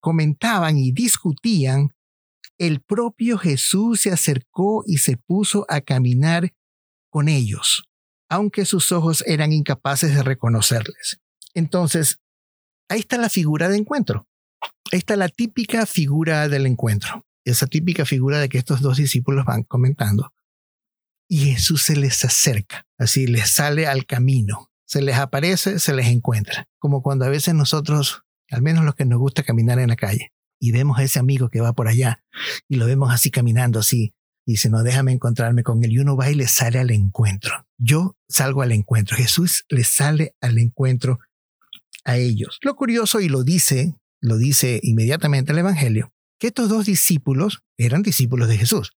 comentaban 0.00 0.78
y 0.78 0.92
discutían, 0.92 1.90
el 2.58 2.80
propio 2.80 3.36
Jesús 3.36 4.00
se 4.00 4.10
acercó 4.10 4.82
y 4.86 4.98
se 4.98 5.18
puso 5.18 5.66
a 5.68 5.82
caminar 5.82 6.54
con 7.16 7.30
ellos, 7.30 7.88
aunque 8.28 8.66
sus 8.66 8.92
ojos 8.92 9.25
eran 9.26 9.50
incapaces 9.50 10.14
de 10.14 10.23
reconocerles. 10.23 11.18
Entonces, 11.54 12.18
ahí 12.90 13.00
está 13.00 13.16
la 13.16 13.30
figura 13.30 13.70
de 13.70 13.78
encuentro. 13.78 14.28
Ahí 14.92 14.99
está 14.99 15.16
la 15.16 15.30
típica 15.30 15.87
figura 15.87 16.46
del 16.50 16.66
encuentro. 16.66 17.25
Esa 17.42 17.66
típica 17.66 18.04
figura 18.04 18.38
de 18.38 18.50
que 18.50 18.58
estos 18.58 18.82
dos 18.82 18.99
discípulos 18.99 19.46
van 19.46 19.62
comentando. 19.62 20.35
Y 21.26 21.52
Jesús 21.52 21.85
se 21.85 21.96
les 21.96 22.23
acerca, 22.23 22.87
así 22.99 23.26
les 23.26 23.49
sale 23.50 23.87
al 23.87 24.04
camino 24.04 24.70
se 24.87 25.02
les 25.02 25.16
aparece, 25.16 25.78
se 25.78 25.94
les 25.94 26.06
encuentra. 26.06 26.68
Como 26.78 27.02
cuando 27.02 27.25
a 27.25 27.28
veces 27.28 27.54
nosotros, 27.54 28.23
al 28.50 28.62
menos 28.62 28.85
los 28.85 28.94
que 28.94 29.04
nos 29.04 29.18
gusta 29.18 29.42
caminar 29.42 29.78
en 29.78 29.88
la 29.88 29.96
calle, 29.96 30.32
y 30.61 30.70
vemos 30.70 30.99
a 30.99 31.02
ese 31.02 31.18
amigo 31.18 31.50
que 31.50 31.61
va 31.61 31.73
por 31.73 31.88
allá, 31.88 32.25
y 32.68 32.76
lo 32.76 32.87
vemos 32.87 33.12
así 33.12 33.30
caminando 33.30 33.80
así, 33.80 34.14
y 34.46 34.52
dice, 34.52 34.70
no, 34.70 34.82
déjame 34.82 35.12
encontrarme 35.12 35.62
con 35.62 35.84
él, 35.84 35.92
y 35.92 35.98
uno 35.98 36.16
va 36.16 36.30
y 36.30 36.34
le 36.34 36.46
sale 36.46 36.78
al 36.78 36.90
encuentro. 36.90 37.66
Yo 37.76 38.16
salgo 38.28 38.62
al 38.62 38.72
encuentro, 38.72 39.16
Jesús 39.16 39.64
le 39.68 39.84
sale 39.84 40.34
al 40.40 40.58
encuentro 40.58 41.18
a 42.04 42.16
ellos. 42.16 42.58
Lo 42.62 42.76
curioso, 42.76 43.20
y 43.20 43.28
lo 43.28 43.42
dice, 43.42 43.96
lo 44.20 44.38
dice 44.38 44.80
inmediatamente 44.82 45.52
el 45.52 45.58
Evangelio, 45.58 46.12
que 46.38 46.46
estos 46.46 46.68
dos 46.68 46.86
discípulos 46.86 47.64
eran 47.76 48.02
discípulos 48.02 48.48
de 48.48 48.56
Jesús 48.56 48.92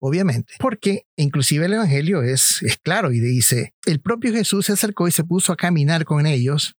obviamente, 0.00 0.54
porque 0.58 1.06
inclusive 1.16 1.66
el 1.66 1.74
Evangelio 1.74 2.22
es, 2.22 2.62
es 2.62 2.78
claro 2.78 3.12
y 3.12 3.20
dice, 3.20 3.74
el 3.86 4.00
propio 4.00 4.32
Jesús 4.32 4.66
se 4.66 4.72
acercó 4.72 5.08
y 5.08 5.12
se 5.12 5.24
puso 5.24 5.52
a 5.52 5.56
caminar 5.56 6.04
con 6.04 6.26
ellos, 6.26 6.76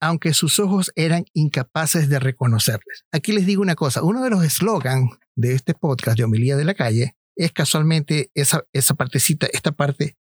aunque 0.00 0.34
sus 0.34 0.58
ojos 0.58 0.92
eran 0.94 1.24
incapaces 1.32 2.08
de 2.08 2.18
reconocerles. 2.18 3.04
Aquí 3.12 3.32
les 3.32 3.46
digo 3.46 3.62
una 3.62 3.76
cosa, 3.76 4.02
uno 4.02 4.22
de 4.22 4.30
los 4.30 4.44
eslogans 4.44 5.10
de 5.36 5.54
este 5.54 5.74
podcast 5.74 6.18
de 6.18 6.24
Homilía 6.24 6.56
de 6.56 6.64
la 6.64 6.74
Calle 6.74 7.16
es 7.36 7.52
casualmente 7.52 8.30
esa, 8.34 8.64
esa 8.72 8.94
partecita, 8.94 9.46
esta 9.52 9.72
parte 9.72 10.16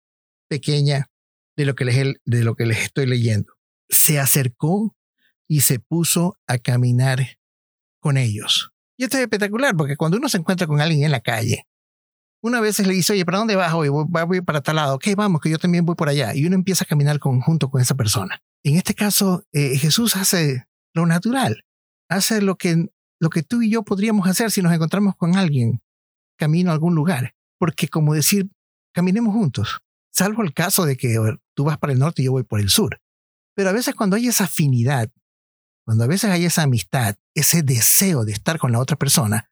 pequeña 0.49 1.11
de 1.56 1.64
lo, 1.64 1.75
que 1.75 1.85
les, 1.85 2.16
de 2.25 2.44
lo 2.44 2.54
que 2.56 2.66
les 2.66 2.78
estoy 2.78 3.06
leyendo. 3.06 3.54
Se 3.88 4.18
acercó 4.18 4.97
y 5.49 5.61
se 5.61 5.78
puso 5.78 6.37
a 6.47 6.59
caminar 6.59 7.38
con 8.00 8.16
ellos. 8.16 8.71
Y 8.99 9.04
esto 9.04 9.16
es 9.16 9.23
espectacular 9.23 9.76
porque 9.76 9.97
cuando 9.97 10.18
uno 10.18 10.28
se 10.28 10.38
encuentra 10.38 10.66
con 10.66 10.80
alguien 10.80 11.04
en 11.04 11.11
la 11.11 11.21
calle, 11.21 11.66
una 12.42 12.61
vez 12.61 12.78
le 12.80 12.92
dice, 12.92 13.14
oye, 13.14 13.25
¿para 13.25 13.38
dónde 13.38 13.56
vas 13.56 13.73
hoy? 13.73 13.88
Voy, 13.88 14.40
para 14.42 14.61
tal 14.61 14.76
lado. 14.76 14.97
Ok, 14.97 15.06
vamos, 15.16 15.40
que 15.40 15.49
yo 15.49 15.59
también 15.59 15.87
voy 15.87 15.94
por 15.94 16.11
allá. 16.11 16.35
Y 16.35 16.44
uno 16.44 16.54
empieza 16.54 16.85
a 16.85 16.87
caminar 16.87 17.18
conjunto 17.18 17.71
con 17.71 17.80
esa 17.80 17.94
persona. 17.94 18.42
En 18.62 18.76
este 18.76 18.94
caso, 18.94 19.44
eh, 19.52 19.78
Jesús 19.78 20.14
hace 20.16 20.66
lo 20.92 21.06
natural. 21.06 21.64
Hace 22.11 22.42
lo 22.42 22.56
que, 22.56 22.88
lo 23.18 23.30
que 23.30 23.42
tú 23.42 23.62
y 23.62 23.71
yo 23.71 23.83
podríamos 23.83 24.28
hacer 24.28 24.50
si 24.50 24.61
nos 24.61 24.75
encontramos 24.75 25.16
con 25.16 25.37
alguien 25.37 25.80
camino 26.36 26.70
a 26.70 26.74
algún 26.74 26.94
lugar. 26.94 27.34
Porque 27.58 27.88
como 27.88 28.14
decir, 28.14 28.50
caminemos 28.92 29.34
juntos. 29.34 29.80
Salvo 30.12 30.42
el 30.42 30.54
caso 30.54 30.84
de 30.86 30.96
que 30.96 31.16
tú 31.54 31.64
vas 31.64 31.78
para 31.78 31.92
el 31.92 31.98
norte 31.98 32.22
y 32.22 32.26
yo 32.26 32.32
voy 32.32 32.44
por 32.44 32.60
el 32.60 32.70
sur. 32.70 33.00
Pero 33.54 33.70
a 33.70 33.72
veces 33.72 33.94
cuando 33.94 34.16
hay 34.16 34.28
esa 34.28 34.44
afinidad, 34.44 35.10
cuando 35.84 36.04
a 36.04 36.06
veces 36.06 36.30
hay 36.30 36.44
esa 36.44 36.62
amistad, 36.62 37.16
ese 37.34 37.62
deseo 37.62 38.24
de 38.24 38.32
estar 38.32 38.58
con 38.58 38.72
la 38.72 38.78
otra 38.78 38.96
persona, 38.96 39.50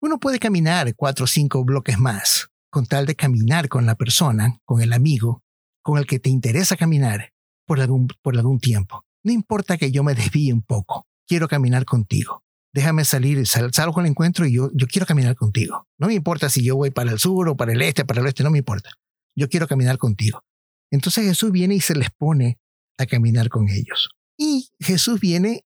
uno 0.00 0.18
puede 0.18 0.38
caminar 0.38 0.94
cuatro 0.94 1.24
o 1.24 1.26
cinco 1.26 1.64
bloques 1.64 1.98
más 1.98 2.48
con 2.70 2.86
tal 2.86 3.06
de 3.06 3.16
caminar 3.16 3.68
con 3.68 3.86
la 3.86 3.94
persona, 3.94 4.60
con 4.64 4.82
el 4.82 4.92
amigo, 4.92 5.42
con 5.82 5.98
el 5.98 6.06
que 6.06 6.18
te 6.18 6.30
interesa 6.30 6.76
caminar 6.76 7.32
por 7.66 7.80
algún, 7.80 8.08
por 8.22 8.36
algún 8.36 8.60
tiempo. 8.60 9.04
No 9.24 9.32
importa 9.32 9.76
que 9.76 9.90
yo 9.90 10.04
me 10.04 10.14
desvíe 10.14 10.52
un 10.52 10.62
poco, 10.62 11.06
quiero 11.26 11.48
caminar 11.48 11.84
contigo. 11.84 12.44
Déjame 12.78 13.04
salir, 13.04 13.44
sal, 13.44 13.74
salgo 13.74 14.00
el 14.00 14.06
encuentro 14.06 14.46
y 14.46 14.52
yo, 14.52 14.70
yo 14.72 14.86
quiero 14.86 15.04
caminar 15.04 15.34
contigo. 15.34 15.88
No 15.98 16.06
me 16.06 16.14
importa 16.14 16.48
si 16.48 16.62
yo 16.62 16.76
voy 16.76 16.92
para 16.92 17.10
el 17.10 17.18
sur 17.18 17.48
o 17.48 17.56
para 17.56 17.72
el 17.72 17.82
este, 17.82 18.04
para 18.04 18.20
el 18.20 18.26
oeste, 18.26 18.44
no 18.44 18.52
me 18.52 18.58
importa. 18.58 18.92
Yo 19.36 19.48
quiero 19.48 19.66
caminar 19.66 19.98
contigo. 19.98 20.44
Entonces 20.92 21.24
Jesús 21.24 21.50
viene 21.50 21.74
y 21.74 21.80
se 21.80 21.96
les 21.96 22.10
pone 22.16 22.60
a 22.96 23.06
caminar 23.06 23.48
con 23.48 23.68
ellos. 23.68 24.10
Y 24.38 24.68
Jesús 24.78 25.18
viene 25.18 25.64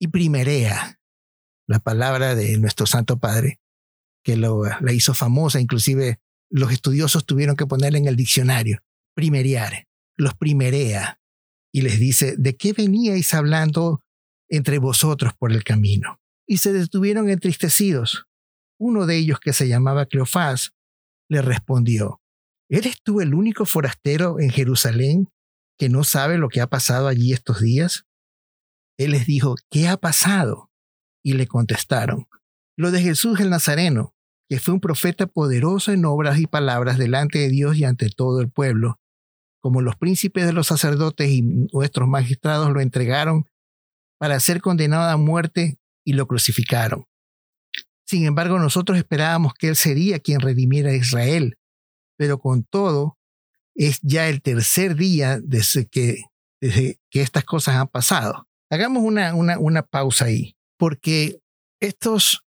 y 0.00 0.08
primerea 0.08 0.98
la 1.66 1.80
palabra 1.80 2.34
de 2.34 2.56
nuestro 2.56 2.86
Santo 2.86 3.18
Padre, 3.18 3.60
que 4.24 4.38
lo, 4.38 4.62
la 4.64 4.92
hizo 4.94 5.12
famosa, 5.12 5.60
inclusive 5.60 6.18
los 6.48 6.72
estudiosos 6.72 7.26
tuvieron 7.26 7.56
que 7.56 7.66
ponerla 7.66 7.98
en 7.98 8.08
el 8.08 8.16
diccionario, 8.16 8.78
primeriar, 9.14 9.86
los 10.16 10.34
primerea, 10.34 11.20
y 11.74 11.82
les 11.82 11.98
dice, 11.98 12.36
¿de 12.38 12.56
qué 12.56 12.72
veníais 12.72 13.34
hablando 13.34 14.02
entre 14.48 14.78
vosotros 14.78 15.34
por 15.38 15.52
el 15.52 15.62
camino? 15.62 16.18
Y 16.48 16.58
se 16.58 16.72
detuvieron 16.72 17.28
entristecidos. 17.28 18.26
Uno 18.80 19.06
de 19.06 19.18
ellos, 19.18 19.38
que 19.38 19.52
se 19.52 19.68
llamaba 19.68 20.06
Cleofás, 20.06 20.72
le 21.28 21.42
respondió, 21.42 22.22
¿eres 22.70 23.02
tú 23.02 23.20
el 23.20 23.34
único 23.34 23.66
forastero 23.66 24.40
en 24.40 24.50
Jerusalén 24.50 25.28
que 25.78 25.88
no 25.88 26.04
sabe 26.04 26.38
lo 26.38 26.48
que 26.48 26.60
ha 26.60 26.66
pasado 26.66 27.06
allí 27.06 27.32
estos 27.32 27.60
días? 27.60 28.04
Él 28.98 29.12
les 29.12 29.26
dijo, 29.26 29.56
¿qué 29.70 29.88
ha 29.88 29.96
pasado? 29.96 30.70
Y 31.22 31.34
le 31.34 31.46
contestaron, 31.46 32.26
lo 32.76 32.90
de 32.90 33.02
Jesús 33.02 33.40
el 33.40 33.50
Nazareno, 33.50 34.14
que 34.48 34.58
fue 34.58 34.72
un 34.72 34.80
profeta 34.80 35.26
poderoso 35.26 35.92
en 35.92 36.04
obras 36.04 36.38
y 36.38 36.46
palabras 36.46 36.96
delante 36.96 37.38
de 37.38 37.48
Dios 37.48 37.76
y 37.76 37.84
ante 37.84 38.08
todo 38.08 38.40
el 38.40 38.50
pueblo, 38.50 38.98
como 39.60 39.82
los 39.82 39.96
príncipes 39.96 40.46
de 40.46 40.52
los 40.52 40.68
sacerdotes 40.68 41.28
y 41.28 41.42
nuestros 41.42 42.08
magistrados 42.08 42.72
lo 42.72 42.80
entregaron 42.80 43.46
para 44.18 44.40
ser 44.40 44.60
condenado 44.60 45.10
a 45.10 45.16
muerte 45.16 45.78
y 46.08 46.14
lo 46.14 46.26
crucificaron. 46.26 47.04
Sin 48.06 48.24
embargo, 48.24 48.58
nosotros 48.58 48.96
esperábamos 48.96 49.52
que 49.52 49.68
Él 49.68 49.76
sería 49.76 50.18
quien 50.18 50.40
redimiera 50.40 50.90
a 50.90 50.96
Israel, 50.96 51.58
pero 52.16 52.38
con 52.38 52.64
todo, 52.64 53.18
es 53.74 54.00
ya 54.00 54.30
el 54.30 54.40
tercer 54.40 54.96
día 54.96 55.38
desde 55.42 55.86
que, 55.86 56.22
desde 56.62 56.98
que 57.10 57.20
estas 57.20 57.44
cosas 57.44 57.76
han 57.76 57.88
pasado. 57.88 58.48
Hagamos 58.70 59.02
una, 59.02 59.34
una, 59.34 59.58
una 59.58 59.82
pausa 59.82 60.24
ahí 60.24 60.56
porque 60.78 61.40
estos 61.78 62.40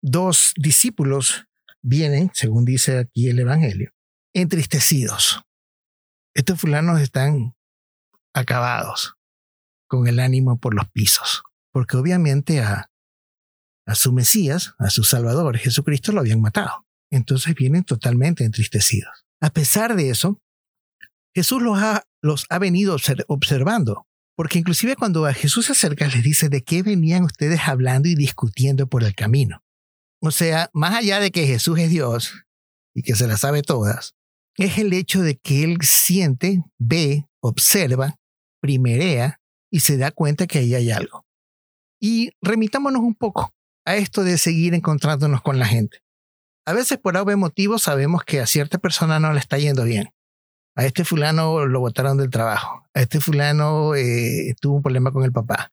dos 0.00 0.52
discípulos 0.56 1.46
vienen, 1.82 2.30
según 2.32 2.64
dice 2.64 2.98
aquí 2.98 3.28
el 3.28 3.40
Evangelio, 3.40 3.90
entristecidos. 4.32 5.42
Estos 6.34 6.60
fulanos 6.60 7.00
están 7.00 7.56
acabados, 8.32 9.16
con 9.88 10.06
el 10.06 10.20
ánimo 10.20 10.60
por 10.60 10.74
los 10.74 10.88
pisos, 10.90 11.42
porque 11.72 11.96
obviamente 11.96 12.60
a, 12.60 12.88
a 13.88 13.94
su 13.94 14.12
Mesías, 14.12 14.74
a 14.78 14.90
su 14.90 15.02
Salvador, 15.02 15.56
Jesucristo, 15.56 16.12
lo 16.12 16.20
habían 16.20 16.42
matado. 16.42 16.86
Entonces 17.10 17.54
vienen 17.54 17.84
totalmente 17.84 18.44
entristecidos. 18.44 19.24
A 19.40 19.48
pesar 19.50 19.96
de 19.96 20.10
eso, 20.10 20.38
Jesús 21.34 21.62
los 21.62 21.78
ha, 21.78 22.04
los 22.20 22.44
ha 22.50 22.58
venido 22.58 22.96
observando 23.28 24.06
porque 24.36 24.58
inclusive 24.58 24.94
cuando 24.94 25.24
a 25.24 25.32
Jesús 25.32 25.66
se 25.66 25.72
acerca, 25.72 26.06
les 26.06 26.22
dice 26.22 26.48
de 26.48 26.62
qué 26.62 26.84
venían 26.84 27.24
ustedes 27.24 27.62
hablando 27.66 28.08
y 28.08 28.14
discutiendo 28.14 28.86
por 28.86 29.02
el 29.02 29.16
camino. 29.16 29.64
O 30.20 30.30
sea, 30.30 30.70
más 30.72 30.94
allá 30.94 31.18
de 31.18 31.32
que 31.32 31.46
Jesús 31.46 31.78
es 31.80 31.90
Dios 31.90 32.44
y 32.94 33.02
que 33.02 33.16
se 33.16 33.26
las 33.26 33.40
sabe 33.40 33.62
todas, 33.62 34.14
es 34.56 34.78
el 34.78 34.92
hecho 34.92 35.22
de 35.22 35.38
que 35.38 35.64
Él 35.64 35.78
siente, 35.80 36.62
ve, 36.78 37.26
observa, 37.40 38.14
primerea 38.60 39.40
y 39.72 39.80
se 39.80 39.96
da 39.96 40.12
cuenta 40.12 40.46
que 40.46 40.58
ahí 40.60 40.74
hay 40.74 40.92
algo. 40.92 41.24
Y 42.00 42.30
remitámonos 42.40 43.02
un 43.02 43.16
poco 43.16 43.52
a 43.88 43.96
esto 43.96 44.22
de 44.22 44.36
seguir 44.36 44.74
encontrándonos 44.74 45.40
con 45.40 45.58
la 45.58 45.64
gente. 45.64 46.02
A 46.66 46.74
veces 46.74 46.98
por 46.98 47.16
algún 47.16 47.38
motivo 47.38 47.78
sabemos 47.78 48.22
que 48.22 48.38
a 48.38 48.46
cierta 48.46 48.76
persona 48.76 49.18
no 49.18 49.32
le 49.32 49.40
está 49.40 49.56
yendo 49.56 49.84
bien. 49.84 50.10
A 50.76 50.84
este 50.84 51.06
fulano 51.06 51.64
lo 51.64 51.80
botaron 51.80 52.18
del 52.18 52.28
trabajo, 52.28 52.84
a 52.92 53.00
este 53.00 53.18
fulano 53.18 53.94
eh, 53.94 54.54
tuvo 54.60 54.76
un 54.76 54.82
problema 54.82 55.10
con 55.10 55.24
el 55.24 55.32
papá, 55.32 55.72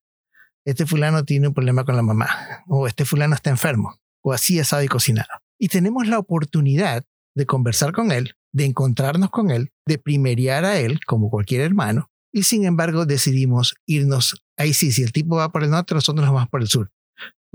este 0.65 0.85
fulano 0.85 1.25
tiene 1.25 1.49
un 1.49 1.53
problema 1.53 1.83
con 1.83 1.97
la 1.97 2.03
mamá, 2.03 2.63
o 2.67 2.87
este 2.87 3.03
fulano 3.03 3.35
está 3.35 3.49
enfermo, 3.49 3.99
o 4.23 4.31
así 4.31 4.59
asado 4.61 4.81
y 4.81 4.87
cocinado. 4.87 5.27
Y 5.59 5.67
tenemos 5.67 6.07
la 6.07 6.17
oportunidad 6.17 7.03
de 7.35 7.45
conversar 7.45 7.91
con 7.91 8.13
él, 8.13 8.33
de 8.53 8.63
encontrarnos 8.63 9.29
con 9.29 9.51
él, 9.51 9.73
de 9.85 9.97
primeriar 9.97 10.63
a 10.63 10.79
él 10.79 11.01
como 11.05 11.29
cualquier 11.29 11.61
hermano. 11.61 12.09
Y 12.33 12.43
sin 12.43 12.65
embargo 12.65 13.05
decidimos 13.05 13.75
irnos, 13.85 14.41
ahí 14.57 14.73
sí, 14.73 14.93
si 14.93 15.03
el 15.03 15.11
tipo 15.11 15.35
va 15.35 15.51
por 15.51 15.63
el 15.63 15.69
norte, 15.69 15.93
nosotros 15.93 16.25
nos 16.25 16.33
vamos 16.33 16.49
por 16.49 16.61
el 16.61 16.67
sur. 16.69 16.94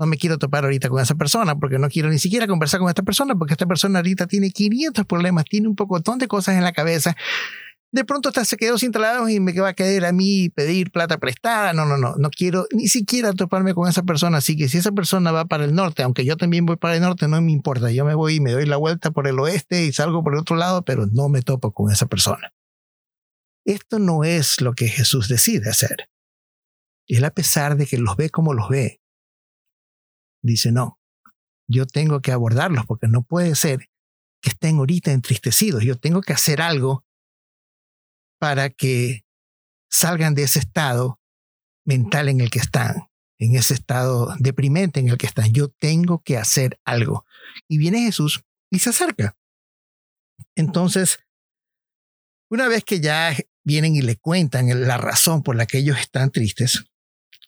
No 0.01 0.07
me 0.07 0.17
quiero 0.17 0.37
topar 0.37 0.63
ahorita 0.63 0.89
con 0.89 0.99
esa 1.01 1.15
persona 1.15 1.55
porque 1.59 1.77
no 1.77 1.87
quiero 1.87 2.09
ni 2.09 2.19
siquiera 2.19 2.47
conversar 2.47 2.79
con 2.79 2.89
esta 2.89 3.03
persona 3.03 3.35
porque 3.35 3.53
esta 3.53 3.67
persona 3.67 3.99
ahorita 3.99 4.27
tiene 4.27 4.49
500 4.49 5.05
problemas, 5.05 5.45
tiene 5.45 5.67
un 5.67 5.75
poco 5.75 5.99
de 5.99 6.27
cosas 6.27 6.57
en 6.57 6.63
la 6.63 6.73
cabeza 6.73 7.15
de 7.91 8.05
pronto 8.05 8.29
hasta 8.29 8.45
se 8.45 8.57
quedó 8.57 8.77
sin 8.77 8.91
trabajo 8.91 9.27
y 9.27 9.39
me 9.39 9.51
va 9.59 9.69
a 9.69 9.73
quedar 9.73 10.05
a 10.05 10.11
mí 10.13 10.49
pedir 10.49 10.91
plata 10.91 11.17
prestada. 11.17 11.73
No, 11.73 11.85
no, 11.85 11.97
no, 11.97 12.15
no 12.15 12.29
quiero 12.29 12.65
ni 12.71 12.87
siquiera 12.87 13.33
toparme 13.33 13.73
con 13.73 13.89
esa 13.89 14.03
persona. 14.03 14.37
Así 14.37 14.55
que 14.55 14.69
si 14.69 14.77
esa 14.77 14.91
persona 14.91 15.31
va 15.31 15.45
para 15.45 15.65
el 15.65 15.75
norte, 15.75 16.03
aunque 16.03 16.23
yo 16.23 16.37
también 16.37 16.65
voy 16.65 16.77
para 16.77 16.95
el 16.95 17.01
norte, 17.01 17.27
no 17.27 17.41
me 17.41 17.51
importa. 17.51 17.91
Yo 17.91 18.05
me 18.05 18.15
voy 18.15 18.35
y 18.35 18.39
me 18.39 18.51
doy 18.51 18.65
la 18.65 18.77
vuelta 18.77 19.11
por 19.11 19.27
el 19.27 19.39
oeste 19.39 19.85
y 19.85 19.91
salgo 19.91 20.23
por 20.23 20.33
el 20.33 20.39
otro 20.39 20.55
lado, 20.55 20.83
pero 20.83 21.05
no 21.07 21.27
me 21.27 21.41
topo 21.41 21.73
con 21.73 21.91
esa 21.91 22.05
persona. 22.05 22.53
Esto 23.65 23.99
no 23.99 24.23
es 24.23 24.61
lo 24.61 24.73
que 24.73 24.87
Jesús 24.87 25.27
decide 25.27 25.69
hacer. 25.69 26.07
Él 27.07 27.25
a 27.25 27.31
pesar 27.31 27.75
de 27.75 27.85
que 27.85 27.97
los 27.97 28.15
ve 28.15 28.29
como 28.29 28.53
los 28.53 28.69
ve, 28.69 29.00
dice, 30.41 30.71
no, 30.71 30.99
yo 31.67 31.85
tengo 31.85 32.21
que 32.21 32.31
abordarlos 32.31 32.85
porque 32.85 33.07
no 33.07 33.23
puede 33.23 33.55
ser 33.55 33.89
que 34.41 34.49
estén 34.49 34.77
ahorita 34.77 35.11
entristecidos. 35.11 35.83
Yo 35.83 35.97
tengo 35.97 36.21
que 36.21 36.33
hacer 36.33 36.61
algo 36.61 37.05
para 38.39 38.69
que 38.69 39.23
salgan 39.89 40.33
de 40.33 40.43
ese 40.43 40.59
estado 40.59 41.19
mental 41.85 42.29
en 42.29 42.41
el 42.41 42.49
que 42.49 42.59
están, 42.59 43.09
en 43.39 43.55
ese 43.55 43.73
estado 43.73 44.35
deprimente 44.39 44.99
en 44.99 45.09
el 45.09 45.17
que 45.17 45.27
están. 45.27 45.53
Yo 45.53 45.69
tengo 45.69 46.23
que 46.23 46.37
hacer 46.37 46.79
algo. 46.83 47.25
Y 47.67 47.77
viene 47.77 48.01
Jesús 48.01 48.43
y 48.71 48.79
se 48.79 48.89
acerca. 48.89 49.37
Entonces, 50.55 51.19
una 52.49 52.67
vez 52.67 52.83
que 52.83 52.99
ya 52.99 53.35
vienen 53.63 53.95
y 53.95 54.01
le 54.01 54.17
cuentan 54.17 54.87
la 54.87 54.97
razón 54.97 55.43
por 55.43 55.55
la 55.55 55.65
que 55.65 55.77
ellos 55.77 55.99
están 55.99 56.31
tristes 56.31 56.83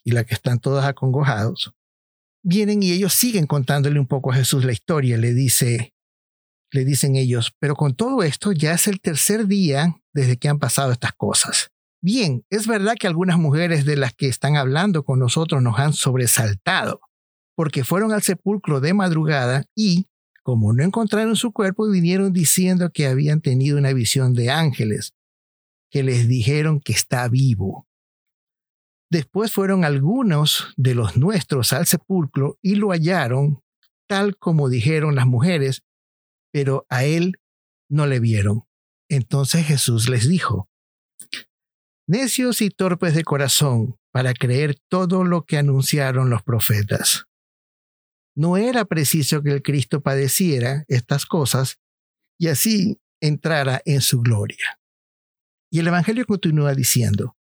y 0.04 0.12
la 0.12 0.24
que 0.24 0.34
están 0.34 0.60
todos 0.60 0.86
acongojados, 0.86 1.74
vienen 2.44 2.84
y 2.84 2.92
ellos 2.92 3.14
siguen 3.14 3.48
contándole 3.48 4.00
un 4.00 4.08
poco 4.08 4.32
a 4.32 4.36
Jesús 4.36 4.66
la 4.66 4.72
historia. 4.72 5.18
Le 5.18 5.34
dice, 5.34 5.94
le 6.72 6.86
dicen 6.86 7.16
ellos, 7.16 7.54
pero 7.60 7.76
con 7.76 7.96
todo 7.96 8.24
esto 8.24 8.52
ya 8.52 8.74
es 8.74 8.88
el 8.88 9.00
tercer 9.00 9.48
día 9.48 9.96
desde 10.14 10.38
que 10.38 10.50
han 10.50 10.60
pasado 10.60 10.92
estas 10.92 11.14
cosas. 11.14 11.70
Bien, 12.02 12.44
es 12.50 12.68
verdad 12.68 12.96
que 13.00 13.08
algunas 13.08 13.38
mujeres 13.38 13.86
de 13.86 13.96
las 13.96 14.14
que 14.14 14.28
están 14.28 14.58
hablando 14.58 15.04
con 15.04 15.20
nosotros 15.20 15.62
nos 15.62 15.80
han 15.80 15.94
sobresaltado, 15.94 17.00
porque 17.56 17.86
fueron 17.86 18.12
al 18.12 18.22
sepulcro 18.22 18.82
de 18.82 18.94
madrugada 18.94 19.64
y, 19.74 20.08
como 20.44 20.74
no 20.74 20.84
encontraron 20.84 21.38
su 21.38 21.54
cuerpo, 21.54 21.90
vinieron 21.90 22.34
diciendo 22.34 22.90
que 22.92 23.08
habían 23.08 23.40
tenido 23.40 23.78
una 23.78 23.94
visión 23.94 24.34
de 24.34 24.50
ángeles, 24.50 25.14
que 25.90 26.04
les 26.04 26.28
dijeron 26.28 26.82
que 26.82 26.92
está 26.92 27.30
vivo. 27.30 27.88
Después 29.14 29.52
fueron 29.52 29.86
algunos 29.86 30.74
de 30.76 30.96
los 30.96 31.18
nuestros 31.18 31.72
al 31.72 31.86
sepulcro 31.86 32.58
y 32.64 32.74
lo 32.74 32.90
hallaron 32.90 33.62
tal 34.08 34.38
como 34.38 34.70
dijeron 34.70 35.14
las 35.14 35.28
mujeres, 35.28 35.84
pero 36.52 36.88
a 36.90 37.04
él 37.04 37.36
no 37.92 38.08
le 38.08 38.20
vieron. 38.20 38.64
Entonces 39.12 39.68
Jesús 39.68 40.10
les 40.10 40.28
dijo, 40.28 40.68
Necios 42.08 42.64
y 42.64 42.72
torpes 42.72 43.14
de 43.14 43.24
corazón 43.24 44.00
para 44.12 44.34
creer 44.34 44.80
todo 44.90 45.24
lo 45.24 45.46
que 45.46 45.60
anunciaron 45.60 46.32
los 46.32 46.42
profetas. 46.42 47.26
No 48.36 48.58
era 48.58 48.84
preciso 48.84 49.44
que 49.44 49.52
el 49.52 49.62
Cristo 49.62 50.02
padeciera 50.02 50.86
estas 50.88 51.28
cosas 51.28 51.78
y 52.40 52.48
así 52.48 53.00
entrara 53.22 53.80
en 53.86 54.02
su 54.02 54.22
gloria. 54.22 54.80
Y 55.72 55.82
el 55.82 55.88
Evangelio 55.88 56.26
continúa 56.26 56.74
diciendo, 56.74 57.38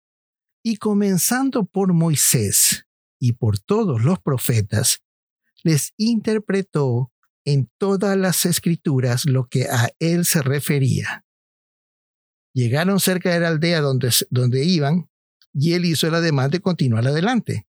y 0.64 0.78
comenzando 0.78 1.66
por 1.66 1.94
Moisés 1.94 2.86
y 3.20 3.34
por 3.34 3.60
todos 3.60 4.04
los 4.04 4.20
profetas, 4.20 5.02
les 5.64 5.94
interpretó 5.98 7.12
en 7.46 7.70
todas 7.78 8.18
las 8.18 8.46
escrituras 8.46 9.26
lo 9.26 9.48
que 9.48 9.66
a 9.66 9.90
él 10.00 10.26
se 10.26 10.42
refería. 10.42 11.26
Llegaron 12.54 13.00
cerca 13.00 13.32
de 13.32 13.40
la 13.40 13.48
aldea 13.48 13.82
donde, 13.82 14.10
donde 14.30 14.64
iban 14.66 15.10
y 15.54 15.74
él 15.74 15.86
hizo 15.86 16.08
el 16.08 16.16
ademán 16.16 16.52
de 16.52 16.60
continuar 16.60 17.08
adelante. 17.08 17.68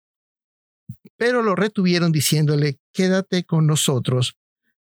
Pero 1.17 1.43
lo 1.43 1.55
retuvieron 1.55 2.13
diciéndole, 2.13 2.79
quédate 2.93 3.45
con 3.45 3.67
nosotros 3.67 4.37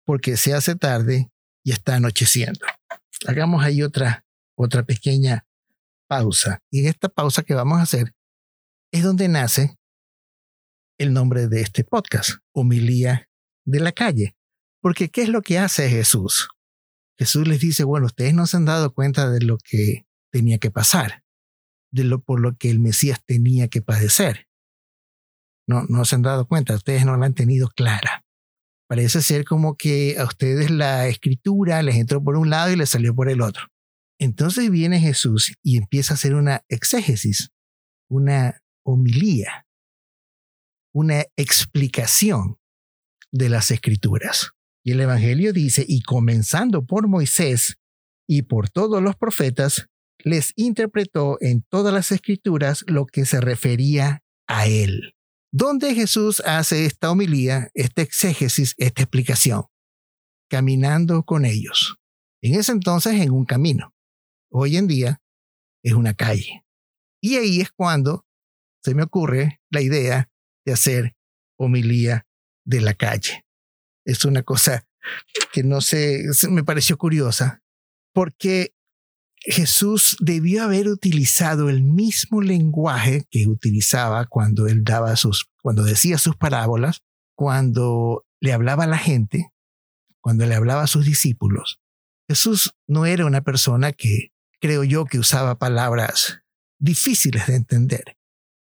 porque 0.04 0.36
se 0.36 0.54
hace 0.54 0.76
tarde 0.76 1.30
y 1.64 1.72
está 1.72 1.96
anocheciendo. 1.96 2.64
Hagamos 3.26 3.64
ahí 3.64 3.82
otra, 3.82 4.24
otra 4.54 4.84
pequeña 4.84 5.46
pausa. 6.06 6.60
Y 6.70 6.86
esta 6.86 7.08
pausa 7.08 7.42
que 7.42 7.54
vamos 7.54 7.78
a 7.78 7.82
hacer 7.82 8.14
es 8.92 9.02
donde 9.02 9.28
nace 9.28 9.76
el 10.98 11.12
nombre 11.12 11.48
de 11.48 11.60
este 11.60 11.84
podcast, 11.84 12.38
Homilía 12.52 13.28
de 13.64 13.80
la 13.80 13.92
Calle. 13.92 14.36
Porque 14.80 15.10
¿qué 15.10 15.22
es 15.22 15.28
lo 15.28 15.42
que 15.42 15.58
hace 15.58 15.88
Jesús? 15.88 16.48
Jesús 17.18 17.48
les 17.48 17.60
dice, 17.60 17.84
bueno, 17.84 18.06
ustedes 18.06 18.34
no 18.34 18.46
se 18.46 18.56
han 18.56 18.64
dado 18.64 18.92
cuenta 18.92 19.30
de 19.30 19.40
lo 19.40 19.58
que 19.58 20.06
tenía 20.30 20.58
que 20.58 20.70
pasar, 20.70 21.24
de 21.90 22.04
lo 22.04 22.22
por 22.22 22.40
lo 22.40 22.56
que 22.56 22.70
el 22.70 22.78
Mesías 22.78 23.20
tenía 23.24 23.68
que 23.68 23.82
padecer. 23.82 24.46
No, 25.66 25.84
no 25.88 26.04
se 26.04 26.14
han 26.14 26.22
dado 26.22 26.46
cuenta, 26.46 26.74
ustedes 26.74 27.04
no 27.04 27.16
la 27.16 27.26
han 27.26 27.34
tenido 27.34 27.68
clara. 27.68 28.24
Parece 28.88 29.20
ser 29.20 29.44
como 29.44 29.76
que 29.76 30.16
a 30.18 30.24
ustedes 30.24 30.70
la 30.70 31.08
escritura 31.08 31.82
les 31.82 31.96
entró 31.96 32.22
por 32.22 32.36
un 32.36 32.50
lado 32.50 32.70
y 32.70 32.76
les 32.76 32.90
salió 32.90 33.14
por 33.14 33.28
el 33.28 33.40
otro. 33.40 33.66
Entonces 34.18 34.70
viene 34.70 35.00
Jesús 35.00 35.52
y 35.62 35.76
empieza 35.76 36.14
a 36.14 36.16
hacer 36.16 36.34
una 36.34 36.64
exégesis, 36.68 37.50
una 38.08 38.62
homilía, 38.84 39.66
una 40.94 41.24
explicación 41.36 42.58
de 43.30 43.48
las 43.48 43.70
escrituras. 43.70 44.52
Y 44.84 44.92
el 44.92 45.00
Evangelio 45.00 45.52
dice, 45.52 45.84
y 45.86 46.00
comenzando 46.02 46.86
por 46.86 47.08
Moisés 47.08 47.76
y 48.28 48.42
por 48.42 48.70
todos 48.70 49.02
los 49.02 49.16
profetas, 49.16 49.88
les 50.24 50.52
interpretó 50.56 51.36
en 51.40 51.62
todas 51.62 51.92
las 51.92 52.12
escrituras 52.12 52.84
lo 52.86 53.06
que 53.06 53.26
se 53.26 53.40
refería 53.40 54.22
a 54.48 54.66
él. 54.66 55.14
¿Dónde 55.52 55.94
Jesús 55.94 56.40
hace 56.40 56.86
esta 56.86 57.10
homilía, 57.10 57.70
esta 57.74 58.02
exégesis, 58.02 58.74
esta 58.78 59.02
explicación? 59.02 59.64
Caminando 60.48 61.24
con 61.24 61.44
ellos. 61.44 61.96
En 62.42 62.58
ese 62.58 62.72
entonces 62.72 63.14
en 63.14 63.32
un 63.32 63.44
camino. 63.44 63.95
Hoy 64.56 64.76
en 64.76 64.86
día 64.86 65.20
es 65.82 65.92
una 65.92 66.14
calle. 66.14 66.64
Y 67.20 67.36
ahí 67.36 67.60
es 67.60 67.72
cuando 67.72 68.26
se 68.82 68.94
me 68.94 69.02
ocurre 69.02 69.60
la 69.70 69.80
idea 69.80 70.30
de 70.64 70.72
hacer 70.72 71.16
homilía 71.58 72.26
de 72.64 72.80
la 72.80 72.94
calle 72.94 73.46
es 74.06 74.24
una 74.24 74.42
cosa 74.42 74.86
que 75.52 75.62
no 75.62 75.80
sé, 75.80 76.22
me 76.48 76.64
pareció 76.64 76.96
curiosa, 76.96 77.62
porque 78.14 78.74
Jesús 79.40 80.16
debió 80.20 80.64
haber 80.64 80.88
utilizado 80.88 81.68
el 81.68 81.82
mismo 81.82 82.40
lenguaje 82.40 83.24
que 83.30 83.46
utilizaba 83.46 84.26
cuando 84.26 84.66
él 84.66 84.82
daba 84.82 85.14
sus, 85.16 85.50
cuando 85.62 85.84
decía 85.84 86.18
sus 86.18 86.36
parábolas, 86.36 87.02
cuando 87.36 88.24
le 88.40 88.52
hablaba 88.52 88.84
a 88.84 88.88
la 88.88 88.98
gente, 88.98 89.52
cuando 90.20 90.46
le 90.46 90.54
hablaba 90.54 90.82
a 90.82 90.88
sus 90.88 91.04
discípulos. 91.04 91.80
Jesús 92.28 92.74
no 92.88 93.06
era 93.06 93.26
una 93.26 93.42
persona 93.42 93.92
que, 93.92 94.30
creo 94.60 94.84
yo, 94.84 95.04
que 95.04 95.18
usaba 95.18 95.58
palabras 95.58 96.40
difíciles 96.78 97.46
de 97.46 97.56
entender, 97.56 98.16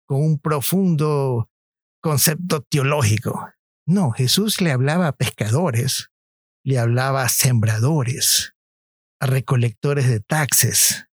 con 0.06 0.22
un 0.22 0.38
profundo 0.38 1.48
concepto 2.02 2.62
teológico. 2.62 3.48
No, 3.86 4.12
Jesús 4.12 4.60
le 4.60 4.72
hablaba 4.72 5.08
a 5.08 5.16
pescadores, 5.16 6.10
le 6.64 6.78
hablaba 6.78 7.22
a 7.22 7.28
sembradores, 7.28 8.54
a 9.20 9.26
recolectores 9.26 10.08
de 10.08 10.20
taxes, 10.20 11.06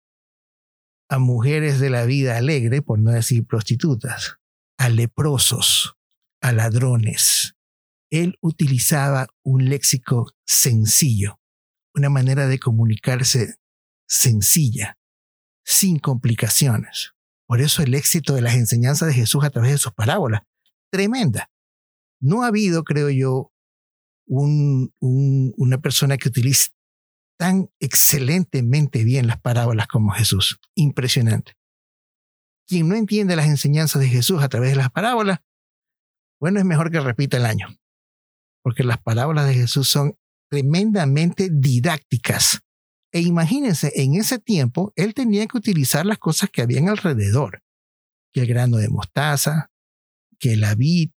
a 1.10 1.20
mujeres 1.20 1.80
de 1.80 1.90
la 1.90 2.06
vida 2.06 2.38
alegre, 2.38 2.82
por 2.82 3.00
no 3.00 3.12
decir 3.12 3.46
prostitutas, 3.46 4.38
a 4.78 4.90
leprosos, 4.90 5.96
a 6.42 6.52
ladrones. 6.52 7.56
Él 8.12 8.38
utilizaba 8.42 9.28
un 9.44 9.70
léxico 9.70 10.32
sencillo, 10.46 11.40
una 11.94 12.10
manera 12.10 12.48
de 12.48 12.60
comunicarse 12.60 13.56
sencilla, 14.08 14.98
sin 15.66 16.00
complicaciones. 16.00 17.14
Por 17.48 17.62
eso 17.62 17.82
el 17.82 17.94
éxito 17.94 18.34
de 18.34 18.42
las 18.42 18.56
enseñanzas 18.56 19.10
de 19.10 19.14
Jesús 19.14 19.44
a 19.44 19.50
través 19.50 19.72
de 19.72 19.78
sus 19.78 19.94
parábolas, 19.94 20.42
tremenda. 20.92 21.50
No 22.20 22.44
ha 22.44 22.48
habido, 22.48 22.84
creo 22.84 23.10
yo, 23.10 23.52
una 24.28 25.78
persona 25.78 26.18
que 26.18 26.30
utilice 26.30 26.70
tan 27.38 27.70
excelentemente 27.80 29.04
bien 29.04 29.28
las 29.28 29.40
parábolas 29.40 29.88
como 29.88 30.12
Jesús. 30.12 30.60
Impresionante. 30.76 31.54
Quien 32.68 32.90
no 32.90 32.96
entiende 32.96 33.36
las 33.36 33.48
enseñanzas 33.48 34.02
de 34.02 34.10
Jesús 34.10 34.44
a 34.44 34.50
través 34.50 34.72
de 34.72 34.78
las 34.78 34.92
parábolas, 34.92 35.40
bueno, 36.40 36.60
es 36.60 36.66
mejor 36.66 36.92
que 36.92 37.00
repita 37.00 37.38
el 37.38 37.46
año, 37.46 37.68
porque 38.62 38.84
las 38.84 39.02
parábolas 39.02 39.48
de 39.48 39.54
Jesús 39.54 39.88
son 39.88 40.18
tremendamente 40.50 41.50
didácticas 41.52 42.62
E 43.12 43.22
imagínense, 43.22 43.92
en 43.96 44.16
ese 44.16 44.40
tiempo, 44.40 44.94
él 44.96 45.14
tenía 45.14 45.46
que 45.48 45.58
utilizar 45.58 46.06
las 46.06 46.18
cosas 46.18 46.50
que 46.50 46.62
habían 46.62 46.90
alrededor, 46.90 47.64
que 48.34 48.42
el 48.42 48.48
grano 48.48 48.78
de 48.78 48.90
mostaza, 48.90 49.72
que 50.40 50.58
la 50.58 50.76
vid, 50.76 51.12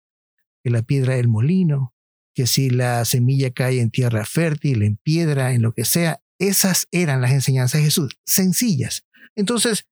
que 0.64 0.70
la 0.70 0.84
piedra 0.84 1.16
del 1.16 1.28
molino, 1.28 1.94
que 2.34 2.48
si 2.48 2.70
la 2.70 3.04
semilla 3.06 3.52
cae 3.52 3.82
en 3.82 3.90
tierra 3.90 4.26
fértil, 4.26 4.84
en 4.84 4.98
piedra, 4.98 5.54
en 5.54 5.62
lo 5.62 5.74
que 5.74 5.86
sea, 5.86 6.22
esas 6.38 6.88
eran 6.92 7.22
las 7.22 7.32
enseñanzas 7.32 7.82
de 7.82 7.86
Jesús, 7.86 8.18
sencillas. 8.26 9.04
Entonces, 9.36 9.88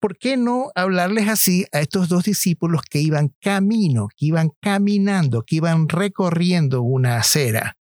¿por 0.00 0.18
qué 0.18 0.36
no 0.36 0.70
hablarles 0.74 1.28
así 1.28 1.64
a 1.72 1.80
estos 1.80 2.08
dos 2.08 2.24
discípulos 2.24 2.82
que 2.82 3.00
iban 3.00 3.34
camino, 3.40 4.08
que 4.16 4.26
iban 4.26 4.50
caminando, 4.60 5.44
que 5.44 5.56
iban 5.56 5.88
recorriendo 5.88 6.82
una 6.82 7.16
acera, 7.16 7.78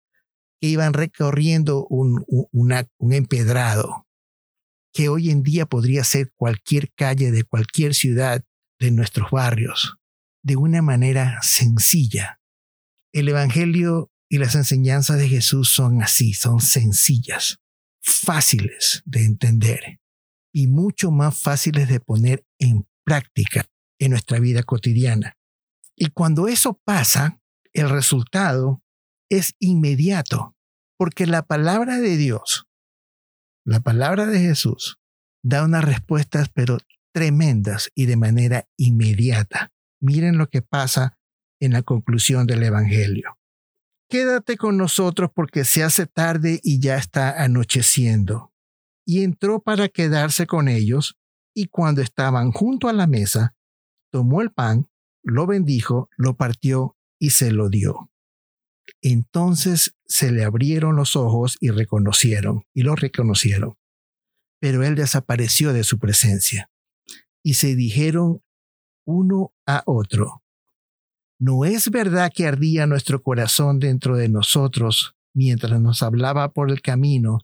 que 0.61 0.67
iban 0.67 0.93
recorriendo 0.93 1.87
un, 1.87 2.23
un 2.29 3.13
empedrado, 3.13 4.07
que 4.93 5.09
hoy 5.09 5.31
en 5.31 5.41
día 5.41 5.65
podría 5.65 6.03
ser 6.03 6.31
cualquier 6.35 6.93
calle 6.93 7.31
de 7.31 7.43
cualquier 7.43 7.95
ciudad 7.95 8.43
de 8.79 8.91
nuestros 8.91 9.31
barrios, 9.31 9.97
de 10.43 10.55
una 10.55 10.83
manera 10.83 11.39
sencilla? 11.41 12.39
El 13.11 13.27
Evangelio 13.27 14.11
y 14.29 14.37
las 14.37 14.53
enseñanzas 14.55 15.17
de 15.17 15.27
Jesús 15.27 15.71
son 15.73 16.03
así, 16.03 16.33
son 16.33 16.61
sencillas, 16.61 17.57
fáciles 18.01 19.01
de 19.05 19.25
entender 19.25 19.99
y 20.53 20.67
mucho 20.67 21.11
más 21.11 21.39
fáciles 21.41 21.89
de 21.89 21.99
poner 21.99 22.45
en 22.59 22.87
práctica 23.03 23.65
en 23.99 24.11
nuestra 24.11 24.39
vida 24.39 24.63
cotidiana. 24.63 25.37
Y 25.95 26.07
cuando 26.07 26.47
eso 26.47 26.79
pasa, 26.85 27.41
el 27.73 27.89
resultado 27.89 28.83
es 29.31 29.55
inmediato, 29.59 30.55
porque 30.97 31.25
la 31.25 31.43
palabra 31.43 31.99
de 31.99 32.17
Dios, 32.17 32.67
la 33.65 33.79
palabra 33.79 34.25
de 34.25 34.39
Jesús, 34.39 34.99
da 35.41 35.63
unas 35.63 35.85
respuestas 35.85 36.49
pero 36.53 36.77
tremendas 37.13 37.89
y 37.95 38.05
de 38.05 38.17
manera 38.17 38.67
inmediata. 38.77 39.71
Miren 40.01 40.37
lo 40.37 40.49
que 40.49 40.61
pasa 40.61 41.17
en 41.59 41.71
la 41.73 41.81
conclusión 41.81 42.45
del 42.45 42.63
Evangelio. 42.63 43.37
Quédate 44.09 44.57
con 44.57 44.77
nosotros 44.77 45.31
porque 45.33 45.63
se 45.63 45.83
hace 45.83 46.05
tarde 46.05 46.59
y 46.61 46.81
ya 46.81 46.97
está 46.97 47.41
anocheciendo 47.41 48.51
y 49.05 49.23
entró 49.23 49.61
para 49.61 49.89
quedarse 49.89 50.45
con 50.45 50.67
ellos, 50.67 51.17
y 51.53 51.67
cuando 51.67 52.01
estaban 52.01 52.51
junto 52.51 52.87
a 52.87 52.93
la 52.93 53.07
mesa, 53.07 53.55
tomó 54.11 54.41
el 54.41 54.51
pan, 54.51 54.89
lo 55.23 55.47
bendijo, 55.47 56.09
lo 56.17 56.37
partió 56.37 56.97
y 57.19 57.31
se 57.31 57.51
lo 57.51 57.69
dio. 57.69 58.10
Entonces 59.01 59.95
se 60.05 60.31
le 60.31 60.43
abrieron 60.43 60.95
los 60.95 61.15
ojos 61.15 61.57
y 61.59 61.69
reconocieron, 61.69 62.65
y 62.73 62.83
lo 62.83 62.95
reconocieron. 62.95 63.77
Pero 64.59 64.83
él 64.83 64.95
desapareció 64.95 65.73
de 65.73 65.83
su 65.83 65.99
presencia. 65.99 66.69
Y 67.43 67.55
se 67.55 67.75
dijeron 67.75 68.41
uno 69.05 69.53
a 69.65 69.83
otro, 69.85 70.43
¿no 71.39 71.65
es 71.65 71.89
verdad 71.89 72.31
que 72.33 72.45
ardía 72.45 72.85
nuestro 72.85 73.23
corazón 73.23 73.79
dentro 73.79 74.15
de 74.15 74.29
nosotros 74.29 75.15
mientras 75.33 75.79
nos 75.81 76.03
hablaba 76.03 76.51
por 76.51 76.69
el 76.69 76.81
camino 76.81 77.39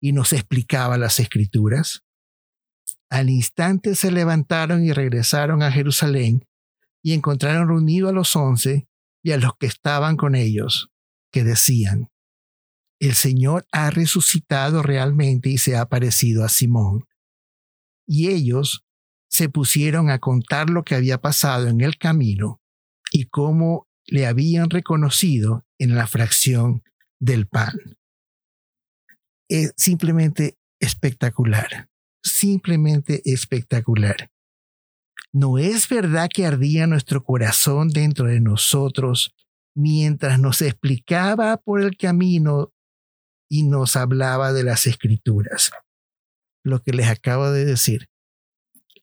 y 0.00 0.12
nos 0.12 0.32
explicaba 0.32 0.98
las 0.98 1.20
escrituras. 1.20 2.02
Al 3.08 3.30
instante 3.30 3.94
se 3.94 4.10
levantaron 4.10 4.84
y 4.84 4.92
regresaron 4.92 5.62
a 5.62 5.70
Jerusalén 5.70 6.46
y 7.02 7.12
encontraron 7.12 7.68
reunido 7.68 8.08
a 8.08 8.12
los 8.12 8.34
once 8.36 8.88
y 9.22 9.32
a 9.32 9.36
los 9.36 9.56
que 9.58 9.66
estaban 9.66 10.16
con 10.16 10.34
ellos, 10.34 10.90
que 11.32 11.42
decían, 11.42 12.10
el 13.00 13.14
Señor 13.14 13.66
ha 13.72 13.90
resucitado 13.90 14.82
realmente 14.82 15.48
y 15.48 15.58
se 15.58 15.76
ha 15.76 15.80
aparecido 15.80 16.44
a 16.44 16.48
Simón. 16.48 17.08
Y 18.06 18.28
ellos 18.28 18.84
se 19.28 19.48
pusieron 19.48 20.10
a 20.10 20.20
contar 20.20 20.70
lo 20.70 20.84
que 20.84 20.94
había 20.94 21.20
pasado 21.20 21.66
en 21.66 21.80
el 21.80 21.98
camino 21.98 22.60
y 23.10 23.24
cómo 23.24 23.88
le 24.06 24.26
habían 24.26 24.70
reconocido 24.70 25.66
en 25.78 25.96
la 25.96 26.06
fracción 26.06 26.84
del 27.18 27.48
pan 27.48 27.72
es 29.52 29.74
simplemente 29.76 30.56
espectacular, 30.80 31.90
simplemente 32.22 33.20
espectacular. 33.26 34.30
¿No 35.30 35.58
es 35.58 35.88
verdad 35.88 36.30
que 36.32 36.46
ardía 36.46 36.86
nuestro 36.86 37.22
corazón 37.22 37.88
dentro 37.88 38.26
de 38.26 38.40
nosotros 38.40 39.34
mientras 39.74 40.38
nos 40.38 40.62
explicaba 40.62 41.56
por 41.56 41.80
el 41.80 41.96
camino 41.96 42.72
y 43.50 43.64
nos 43.64 43.96
hablaba 43.96 44.52
de 44.52 44.64
las 44.64 44.86
escrituras? 44.86 45.70
Lo 46.64 46.82
que 46.82 46.92
les 46.92 47.08
acabo 47.08 47.50
de 47.50 47.64
decir, 47.64 48.08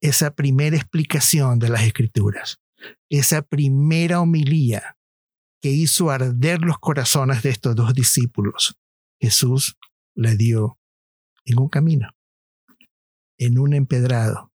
esa 0.01 0.33
primera 0.33 0.77
explicación 0.77 1.59
de 1.59 1.69
las 1.69 1.83
escrituras, 1.83 2.57
esa 3.09 3.41
primera 3.41 4.21
homilía 4.21 4.95
que 5.61 5.69
hizo 5.69 6.09
arder 6.09 6.61
los 6.61 6.79
corazones 6.79 7.43
de 7.43 7.49
estos 7.49 7.75
dos 7.75 7.93
discípulos, 7.93 8.77
Jesús 9.21 9.75
le 10.15 10.37
dio 10.37 10.79
en 11.45 11.59
un 11.59 11.69
camino, 11.69 12.09
en 13.37 13.59
un 13.59 13.73
empedrado. 13.73 14.51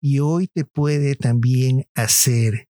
Y 0.00 0.20
hoy 0.20 0.46
te 0.46 0.64
puede 0.64 1.16
también 1.16 1.86
hacer 1.94 2.67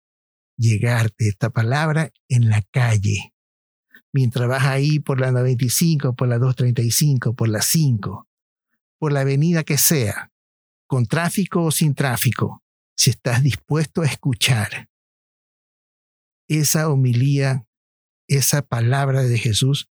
llegarte 0.58 1.28
esta 1.28 1.50
palabra 1.50 2.12
en 2.28 2.50
la 2.50 2.62
calle. 2.72 3.34
Mientras 4.14 4.48
vas 4.48 4.64
ahí 4.64 5.00
por 5.00 5.20
la 5.20 5.32
95, 5.32 6.16
por 6.16 6.28
la 6.28 6.40
235, 6.40 7.36
por 7.36 7.50
la 7.50 7.62
5, 7.62 8.28
por 9.00 9.14
la 9.14 9.22
avenida 9.22 9.64
que 9.64 9.78
sea, 9.78 10.32
con 10.88 11.06
tráfico 11.06 11.64
o 11.64 11.72
sin 11.72 11.94
tráfico, 11.94 12.64
si 12.96 13.12
estás 13.12 13.44
dispuesto 13.44 14.02
a 14.02 14.08
escuchar 14.08 14.90
esa 16.48 16.90
homilía, 16.90 17.68
esa 18.28 18.62
palabra 18.62 19.22
de 19.24 19.38
Jesús, 19.38 19.90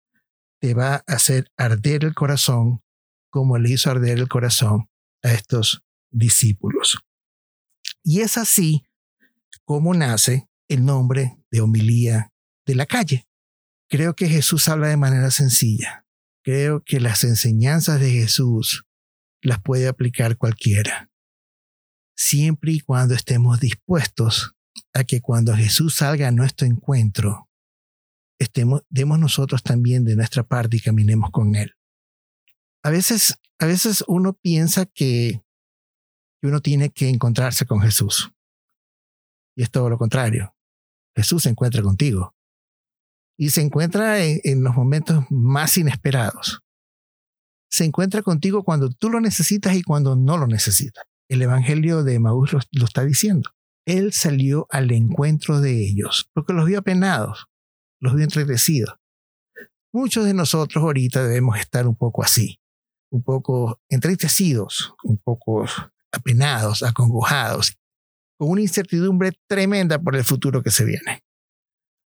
te 0.60 0.74
va 0.74 0.94
a 0.94 1.04
hacer 1.06 1.52
arder 1.56 2.04
el 2.04 2.14
corazón 2.14 2.82
como 3.30 3.58
le 3.58 3.70
hizo 3.70 3.90
arder 3.90 4.18
el 4.18 4.28
corazón 4.28 4.88
a 5.22 5.32
estos 5.32 5.84
discípulos. 6.10 6.98
Y 8.02 8.20
es 8.20 8.38
así 8.38 8.84
como 9.64 9.94
nace 9.94 10.47
el 10.68 10.84
nombre 10.84 11.38
de 11.50 11.60
homilía 11.60 12.32
de 12.66 12.74
la 12.74 12.86
calle. 12.86 13.26
Creo 13.88 14.14
que 14.14 14.28
Jesús 14.28 14.68
habla 14.68 14.88
de 14.88 14.96
manera 14.96 15.30
sencilla. 15.30 16.06
Creo 16.44 16.82
que 16.84 17.00
las 17.00 17.24
enseñanzas 17.24 18.00
de 18.00 18.10
Jesús 18.10 18.84
las 19.42 19.60
puede 19.62 19.88
aplicar 19.88 20.36
cualquiera, 20.36 21.10
siempre 22.16 22.72
y 22.72 22.80
cuando 22.80 23.14
estemos 23.14 23.60
dispuestos 23.60 24.54
a 24.92 25.04
que 25.04 25.20
cuando 25.20 25.54
Jesús 25.54 25.94
salga 25.94 26.28
a 26.28 26.32
nuestro 26.32 26.66
encuentro, 26.66 27.48
estemos, 28.38 28.82
demos 28.88 29.18
nosotros 29.18 29.62
también 29.62 30.04
de 30.04 30.16
nuestra 30.16 30.42
parte 30.42 30.76
y 30.76 30.80
caminemos 30.80 31.30
con 31.30 31.54
Él. 31.54 31.74
A 32.82 32.90
veces, 32.90 33.38
a 33.58 33.66
veces 33.66 34.04
uno 34.06 34.32
piensa 34.32 34.86
que 34.86 35.42
uno 36.42 36.60
tiene 36.60 36.90
que 36.90 37.08
encontrarse 37.08 37.66
con 37.66 37.80
Jesús. 37.80 38.30
Y 39.56 39.62
es 39.62 39.70
todo 39.70 39.90
lo 39.90 39.98
contrario. 39.98 40.54
Jesús 41.18 41.42
se 41.42 41.48
encuentra 41.48 41.82
contigo. 41.82 42.36
Y 43.36 43.50
se 43.50 43.60
encuentra 43.60 44.24
en, 44.24 44.62
los 44.62 44.76
momentos 44.76 45.24
más 45.30 45.76
inesperados. 45.76 46.60
Se 47.68 47.84
encuentra 47.84 48.22
contigo 48.22 48.62
cuando 48.62 48.90
tú 48.90 49.10
lo 49.10 49.20
necesitas 49.20 49.74
y 49.74 49.82
cuando 49.82 50.14
no 50.14 50.38
lo 50.38 50.46
necesitas. 50.46 51.04
El 51.28 51.42
Evangelio 51.42 52.04
de 52.04 52.20
Maús 52.20 52.52
lo 52.52 52.84
está 52.84 53.04
diciendo. 53.04 53.50
Él 53.84 54.12
salió 54.12 54.68
al 54.70 54.92
encuentro 54.92 55.60
de 55.60 55.84
ellos 55.84 56.30
porque 56.34 56.52
los 56.52 56.66
vio 56.66 56.78
apenados, 56.78 57.46
los 57.98 58.14
bien 58.14 58.24
entristecidos. 58.24 58.94
Muchos 59.92 60.24
de 60.24 60.34
nosotros 60.34 60.84
ahorita 60.84 61.24
debemos 61.24 61.58
estar 61.58 61.88
un 61.88 61.96
poco 61.96 62.22
así, 62.22 62.60
un 63.10 63.24
poco 63.24 63.80
entristecidos, 63.88 64.94
un 65.02 65.18
poco 65.18 65.66
apenados, 66.12 66.84
acongojados, 66.84 67.76
con 68.38 68.50
una 68.50 68.62
incertidumbre 68.62 69.32
tremenda 69.48 69.98
por 69.98 70.16
el 70.16 70.24
futuro 70.24 70.62
que 70.62 70.70
se 70.70 70.84
viene. 70.84 71.22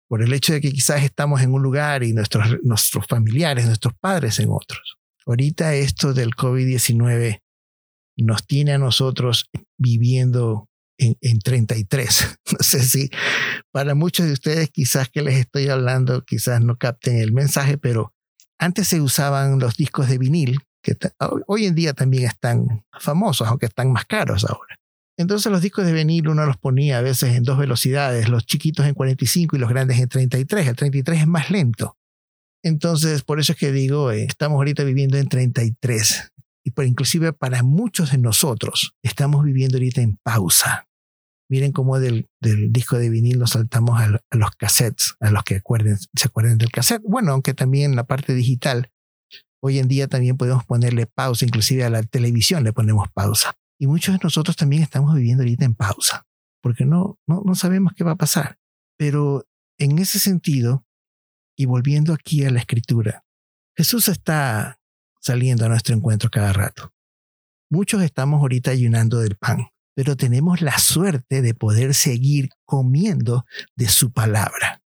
Por 0.08 0.22
el 0.22 0.32
hecho 0.34 0.54
de 0.54 0.62
que 0.62 0.72
quizás 0.72 1.04
estamos 1.04 1.42
en 1.42 1.54
un 1.54 1.62
lugar 1.62 2.04
y 2.04 2.14
nuestros, 2.14 2.58
nuestros 2.64 3.06
familiares, 3.08 3.66
nuestros 3.66 3.94
padres 4.00 4.40
en 4.40 4.50
otros. 4.52 4.98
Ahorita 5.26 5.76
esto 5.76 6.14
del 6.14 6.32
COVID-19 6.32 7.42
nos 8.18 8.46
tiene 8.46 8.74
a 8.74 8.78
nosotros 8.78 9.50
viviendo 9.78 10.70
en, 10.98 11.40
33. 11.40 12.38
No 12.52 12.58
sé 12.62 12.84
si 12.84 13.10
para 13.72 13.94
muchos 13.94 14.26
de 14.26 14.34
ustedes 14.34 14.70
quizás 14.72 15.10
que 15.10 15.22
les 15.22 15.36
estoy 15.36 15.70
hablando, 15.70 16.24
quizás 16.26 16.62
no 16.62 16.78
capten 16.78 17.18
el 17.18 17.32
mensaje, 17.32 17.78
pero 17.78 18.14
antes 18.58 18.88
se 18.88 19.00
usaban 19.00 19.60
los 19.60 19.78
discos 19.78 20.10
de 20.10 20.18
vinil, 20.18 20.60
que 20.82 20.98
hoy 21.48 21.66
en 21.66 21.76
día 21.76 21.94
también 21.94 22.26
están 22.26 22.84
famosos, 23.00 23.48
aunque 23.48 23.68
están 23.68 23.92
más 23.92 24.06
caros 24.06 24.46
ahora. 24.46 24.79
Entonces 25.20 25.52
los 25.52 25.62
discos 25.62 25.86
de 25.86 25.92
vinil 25.92 26.30
uno 26.30 26.46
los 26.46 26.56
ponía 26.56 26.98
a 26.98 27.02
veces 27.02 27.36
en 27.36 27.44
dos 27.44 27.58
velocidades, 27.58 28.30
los 28.30 28.46
chiquitos 28.46 28.86
en 28.86 28.94
45 28.94 29.58
y 29.58 29.60
los 29.60 29.70
grandes 29.70 30.00
en 30.00 30.08
33. 30.08 30.66
El 30.66 30.76
33 30.78 31.20
es 31.20 31.28
más 31.28 31.52
lento. 31.52 31.98
Entonces, 32.64 33.24
por 33.24 33.38
eso 33.38 33.52
es 33.52 33.58
que 33.58 33.74
digo, 33.74 34.12
eh, 34.12 34.24
estamos 34.24 34.56
ahorita 34.56 34.86
viviendo 34.86 35.18
en 35.18 35.28
33 35.28 36.32
y 36.66 36.72
por 36.72 36.86
inclusive 36.86 37.34
para 37.34 37.64
muchos 37.64 38.12
de 38.12 38.18
nosotros 38.18 38.94
estamos 39.04 39.44
viviendo 39.44 39.76
ahorita 39.76 40.00
en 40.00 40.18
pausa. 40.24 40.88
Miren 41.50 41.74
cómo 41.74 42.00
del, 42.00 42.30
disco 42.40 42.98
de 42.98 43.10
vinil 43.10 43.40
nos 43.40 43.52
saltamos 43.52 44.00
a, 44.00 44.22
los 44.32 44.52
cassettes, 44.52 45.16
a 45.20 45.32
los 45.32 45.44
que 45.44 45.58
acuerden, 45.58 45.98
se 45.98 46.28
acuerden 46.28 46.58
del 46.58 46.72
cassette. 46.72 47.02
Bueno, 47.04 47.34
aunque 47.34 47.54
también 47.54 47.98
la 47.98 48.06
parte 48.06 48.34
digital, 48.36 48.90
hoy 49.62 49.80
en 49.80 49.90
día 49.90 50.08
también 50.08 50.38
podemos 50.38 50.64
ponerle 50.64 51.08
pausa, 51.08 51.44
inclusive 51.44 51.84
a 51.84 51.90
la 51.90 52.04
televisión 52.04 52.64
le 52.64 52.72
ponemos 52.72 53.10
pausa. 53.14 53.59
Y 53.80 53.88
muchos 53.88 54.14
de 54.14 54.20
nosotros 54.22 54.56
también 54.56 54.84
estamos 54.84 55.16
viviendo 55.16 55.44
ahorita 55.44 55.66
en 55.66 55.76
pausa, 55.76 56.28
porque 56.62 56.86
no, 56.86 57.18
no, 57.26 57.42
no 57.46 57.56
sabemos 57.56 57.94
qué 57.96 58.04
va 58.04 58.12
a 58.12 58.18
pasar. 58.18 58.60
Pero 58.98 59.48
en 59.78 60.00
ese 60.00 60.20
sentido, 60.20 60.86
y 61.58 61.66
volviendo 61.66 62.14
aquí 62.14 62.44
a 62.44 62.52
la 62.52 62.60
escritura, 62.60 63.24
Jesús 63.78 64.10
está 64.10 64.80
saliendo 65.22 65.66
a 65.66 65.70
nuestro 65.70 65.96
encuentro 65.96 66.30
cada 66.30 66.52
rato. 66.52 66.94
Muchos 67.72 68.02
estamos 68.02 68.42
ahorita 68.42 68.72
ayunando 68.72 69.20
del 69.20 69.38
pan, 69.38 69.68
pero 69.96 70.18
tenemos 70.18 70.62
la 70.62 70.78
suerte 70.80 71.42
de 71.42 71.54
poder 71.54 71.94
seguir 71.94 72.50
comiendo 72.66 73.46
de 73.76 73.88
su 73.88 74.12
palabra. 74.12 74.82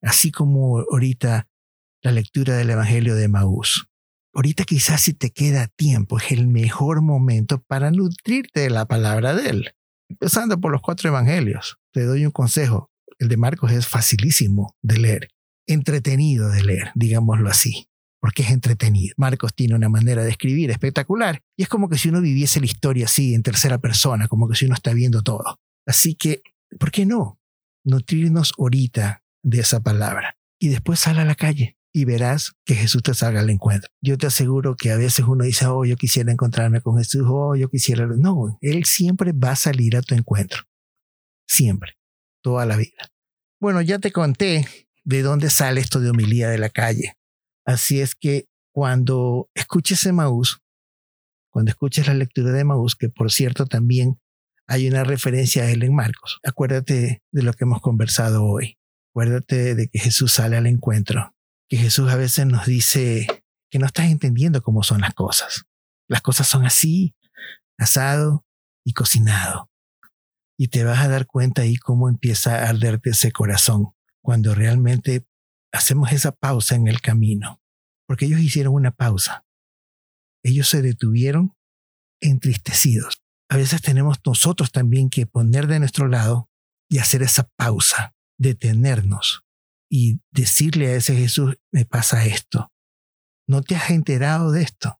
Así 0.00 0.30
como 0.30 0.80
ahorita 0.80 1.48
la 2.02 2.12
lectura 2.12 2.56
del 2.56 2.70
Evangelio 2.70 3.14
de 3.14 3.28
Maús. 3.28 3.89
Ahorita 4.34 4.64
quizás 4.64 5.00
si 5.00 5.14
te 5.14 5.30
queda 5.30 5.68
tiempo 5.68 6.18
es 6.18 6.30
el 6.30 6.46
mejor 6.46 7.02
momento 7.02 7.62
para 7.62 7.90
nutrirte 7.90 8.60
de 8.60 8.70
la 8.70 8.86
palabra 8.86 9.34
de 9.34 9.50
él. 9.50 9.70
Empezando 10.08 10.60
por 10.60 10.72
los 10.72 10.80
cuatro 10.82 11.08
evangelios. 11.08 11.78
Te 11.92 12.04
doy 12.04 12.24
un 12.24 12.32
consejo. 12.32 12.90
El 13.18 13.28
de 13.28 13.36
Marcos 13.36 13.72
es 13.72 13.86
facilísimo 13.86 14.76
de 14.82 14.98
leer 14.98 15.28
entretenido 15.72 16.50
de 16.50 16.64
leer, 16.64 16.90
digámoslo 16.94 17.48
así, 17.48 17.88
porque 18.20 18.42
es 18.42 18.50
entretenido. 18.50 19.14
Marcos 19.16 19.54
tiene 19.54 19.74
una 19.74 19.88
manera 19.88 20.24
de 20.24 20.30
escribir 20.30 20.70
espectacular 20.70 21.40
y 21.56 21.62
es 21.62 21.68
como 21.68 21.88
que 21.88 21.96
si 21.96 22.08
uno 22.08 22.20
viviese 22.20 22.60
la 22.60 22.66
historia 22.66 23.06
así 23.06 23.34
en 23.34 23.42
tercera 23.42 23.78
persona, 23.78 24.28
como 24.28 24.48
que 24.48 24.56
si 24.56 24.66
uno 24.66 24.74
está 24.74 24.92
viendo 24.92 25.22
todo. 25.22 25.58
Así 25.86 26.14
que, 26.14 26.42
¿por 26.78 26.90
qué 26.90 27.06
no? 27.06 27.38
Nutrirnos 27.84 28.52
ahorita 28.58 29.22
de 29.42 29.60
esa 29.60 29.80
palabra 29.80 30.36
y 30.58 30.68
después 30.68 31.00
sal 31.00 31.18
a 31.18 31.24
la 31.24 31.34
calle 31.34 31.76
y 31.92 32.04
verás 32.04 32.52
que 32.64 32.74
Jesús 32.74 33.02
te 33.02 33.14
salga 33.14 33.40
al 33.40 33.50
encuentro. 33.50 33.90
Yo 34.00 34.16
te 34.16 34.26
aseguro 34.26 34.76
que 34.76 34.92
a 34.92 34.96
veces 34.96 35.24
uno 35.26 35.44
dice, 35.44 35.66
oh, 35.66 35.84
yo 35.84 35.96
quisiera 35.96 36.30
encontrarme 36.30 36.80
con 36.80 36.98
Jesús, 36.98 37.24
oh, 37.26 37.56
yo 37.56 37.68
quisiera... 37.68 38.06
No, 38.06 38.58
Él 38.60 38.84
siempre 38.84 39.32
va 39.32 39.52
a 39.52 39.56
salir 39.56 39.96
a 39.96 40.02
tu 40.02 40.14
encuentro. 40.14 40.62
Siempre, 41.48 41.94
toda 42.42 42.64
la 42.66 42.76
vida. 42.76 43.10
Bueno, 43.60 43.82
ya 43.82 43.98
te 43.98 44.12
conté 44.12 44.66
de 45.04 45.22
dónde 45.22 45.50
sale 45.50 45.80
esto 45.80 46.00
de 46.00 46.10
homilía 46.10 46.48
de 46.48 46.58
la 46.58 46.70
calle. 46.70 47.14
Así 47.66 48.00
es 48.00 48.14
que 48.14 48.46
cuando 48.72 49.50
escuches 49.54 50.10
Maús, 50.12 50.60
cuando 51.50 51.70
escuches 51.70 52.06
la 52.06 52.14
lectura 52.14 52.52
de 52.52 52.64
Maús, 52.64 52.94
que 52.94 53.08
por 53.08 53.32
cierto 53.32 53.66
también 53.66 54.20
hay 54.66 54.88
una 54.88 55.02
referencia 55.02 55.64
a 55.64 55.70
él 55.70 55.82
en 55.82 55.94
Marcos, 55.94 56.38
acuérdate 56.44 57.22
de 57.32 57.42
lo 57.42 57.52
que 57.52 57.64
hemos 57.64 57.80
conversado 57.80 58.44
hoy. 58.44 58.78
Acuérdate 59.12 59.74
de 59.74 59.88
que 59.88 59.98
Jesús 59.98 60.32
sale 60.32 60.56
al 60.56 60.66
encuentro, 60.66 61.34
que 61.70 61.76
Jesús 61.76 62.10
a 62.10 62.16
veces 62.16 62.46
nos 62.46 62.66
dice 62.66 63.44
que 63.70 63.78
no 63.78 63.86
estás 63.86 64.06
entendiendo 64.06 64.60
cómo 64.60 64.82
son 64.82 65.02
las 65.02 65.14
cosas. 65.14 65.66
Las 66.08 66.20
cosas 66.20 66.48
son 66.48 66.66
así, 66.66 67.14
asado 67.78 68.44
y 68.84 68.92
cocinado. 68.92 69.70
Y 70.58 70.68
te 70.68 70.82
vas 70.82 70.98
a 70.98 71.08
dar 71.08 71.26
cuenta 71.26 71.62
ahí 71.62 71.76
cómo 71.76 72.08
empieza 72.08 72.56
a 72.56 72.68
arderte 72.70 73.10
ese 73.10 73.30
corazón 73.30 73.92
cuando 74.20 74.52
realmente 74.52 75.24
hacemos 75.72 76.10
esa 76.10 76.32
pausa 76.32 76.74
en 76.74 76.88
el 76.88 77.00
camino. 77.00 77.62
Porque 78.08 78.26
ellos 78.26 78.40
hicieron 78.40 78.74
una 78.74 78.90
pausa. 78.90 79.46
Ellos 80.42 80.68
se 80.68 80.82
detuvieron 80.82 81.54
entristecidos. 82.20 83.22
A 83.48 83.56
veces 83.56 83.80
tenemos 83.80 84.18
nosotros 84.26 84.72
también 84.72 85.08
que 85.08 85.24
poner 85.26 85.68
de 85.68 85.78
nuestro 85.78 86.08
lado 86.08 86.50
y 86.88 86.98
hacer 86.98 87.22
esa 87.22 87.48
pausa, 87.56 88.16
detenernos 88.38 89.44
y 89.90 90.20
decirle 90.30 90.86
a 90.86 90.96
ese 90.96 91.16
Jesús, 91.16 91.56
me 91.72 91.84
pasa 91.84 92.24
esto. 92.24 92.72
No 93.46 93.60
te 93.60 93.74
has 93.74 93.90
enterado 93.90 94.52
de 94.52 94.62
esto. 94.62 94.98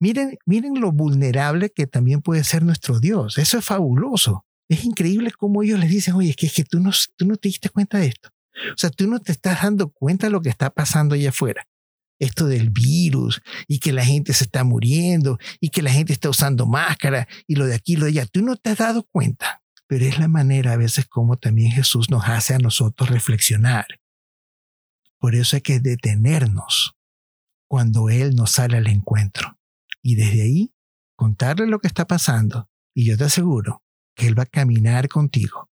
Miren, 0.00 0.38
miren 0.46 0.80
lo 0.80 0.92
vulnerable 0.92 1.70
que 1.70 1.86
también 1.86 2.22
puede 2.22 2.44
ser 2.44 2.62
nuestro 2.62 3.00
Dios. 3.00 3.36
Eso 3.36 3.58
es 3.58 3.64
fabuloso. 3.64 4.46
Es 4.68 4.84
increíble 4.84 5.32
cómo 5.36 5.62
ellos 5.62 5.80
les 5.80 5.90
dicen, 5.90 6.14
oye, 6.14 6.30
es 6.30 6.36
que, 6.36 6.46
es 6.46 6.54
que 6.54 6.64
tú, 6.64 6.78
no, 6.78 6.92
tú 7.16 7.26
no 7.26 7.36
te 7.36 7.48
diste 7.48 7.68
cuenta 7.68 7.98
de 7.98 8.06
esto. 8.06 8.30
O 8.72 8.78
sea, 8.78 8.90
tú 8.90 9.08
no 9.08 9.18
te 9.18 9.32
estás 9.32 9.62
dando 9.62 9.90
cuenta 9.90 10.28
de 10.28 10.30
lo 10.30 10.40
que 10.40 10.48
está 10.48 10.70
pasando 10.70 11.16
allá 11.16 11.30
afuera. 11.30 11.66
Esto 12.20 12.46
del 12.46 12.70
virus 12.70 13.42
y 13.66 13.80
que 13.80 13.92
la 13.92 14.04
gente 14.04 14.32
se 14.32 14.44
está 14.44 14.62
muriendo 14.62 15.38
y 15.58 15.70
que 15.70 15.82
la 15.82 15.90
gente 15.90 16.12
está 16.12 16.30
usando 16.30 16.66
máscara 16.66 17.26
y 17.46 17.56
lo 17.56 17.66
de 17.66 17.74
aquí, 17.74 17.96
lo 17.96 18.04
de 18.04 18.10
allá. 18.12 18.26
Tú 18.26 18.42
no 18.42 18.56
te 18.56 18.70
has 18.70 18.78
dado 18.78 19.02
cuenta. 19.10 19.62
Pero 19.88 20.04
es 20.04 20.20
la 20.20 20.28
manera 20.28 20.74
a 20.74 20.76
veces 20.76 21.06
como 21.06 21.36
también 21.36 21.72
Jesús 21.72 22.10
nos 22.10 22.28
hace 22.28 22.54
a 22.54 22.58
nosotros 22.58 23.10
reflexionar. 23.10 23.86
Por 25.20 25.34
eso 25.34 25.56
hay 25.56 25.62
que 25.62 25.80
detenernos 25.80 26.96
cuando 27.68 28.08
Él 28.08 28.34
nos 28.34 28.52
sale 28.52 28.78
al 28.78 28.88
encuentro. 28.88 29.58
Y 30.02 30.16
desde 30.16 30.42
ahí 30.42 30.74
contarle 31.16 31.66
lo 31.66 31.78
que 31.78 31.86
está 31.86 32.06
pasando. 32.06 32.68
Y 32.94 33.04
yo 33.04 33.16
te 33.16 33.24
aseguro 33.24 33.82
que 34.16 34.26
Él 34.26 34.38
va 34.38 34.44
a 34.44 34.46
caminar 34.46 35.08
contigo 35.08 35.70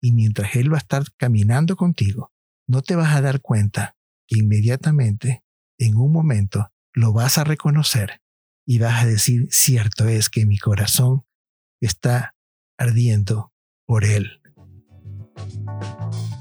y 0.00 0.12
mientras 0.12 0.54
Él 0.54 0.72
va 0.72 0.76
a 0.76 0.78
estar 0.78 1.04
caminando 1.16 1.76
contigo, 1.76 2.32
no 2.68 2.82
te 2.82 2.94
vas 2.94 3.14
a 3.14 3.20
dar 3.20 3.40
cuenta 3.40 3.96
que 4.28 4.38
inmediatamente, 4.38 5.42
en 5.78 5.96
un 5.96 6.12
momento, 6.12 6.72
lo 6.92 7.12
vas 7.12 7.38
a 7.38 7.44
reconocer 7.44 8.20
y 8.66 8.78
vas 8.78 9.02
a 9.02 9.06
decir, 9.06 9.48
cierto 9.50 10.06
es 10.06 10.30
que 10.30 10.46
mi 10.46 10.58
corazón 10.58 11.24
está 11.80 12.34
ardiendo 12.78 13.52
por 13.84 14.04
Él. 14.04 14.40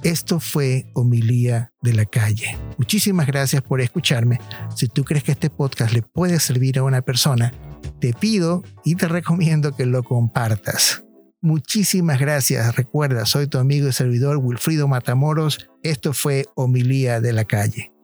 Esto 0.06 0.40
fue 0.40 0.86
Homilía 0.94 1.74
de 1.82 1.94
la 1.94 2.06
Calle. 2.06 2.56
Muchísimas 2.78 3.26
gracias 3.26 3.64
por 3.64 3.82
escucharme. 3.82 4.40
Si 4.76 4.88
tú 4.88 5.04
crees 5.04 5.24
que 5.24 5.32
este 5.32 5.50
podcast 5.50 5.94
le 5.94 6.04
puede 6.04 6.40
servir 6.40 6.78
a 6.78 6.84
una 6.84 7.02
persona, 7.02 7.52
te 8.00 8.14
pido 8.14 8.62
y 8.84 8.94
te 8.94 9.08
recomiendo 9.08 9.76
que 9.76 9.88
lo 9.88 10.04
compartas. 10.04 11.04
Muchísimas 11.42 12.20
gracias. 12.20 12.76
Recuerda, 12.76 13.26
soy 13.26 13.48
tu 13.48 13.58
amigo 13.58 13.88
y 13.88 13.94
servidor 13.94 14.38
Wilfrido 14.38 14.88
Matamoros. 14.88 15.72
Esto 15.82 16.14
fue 16.14 16.46
Homilía 16.54 17.20
de 17.20 17.34
la 17.34 17.46
Calle. 17.46 17.95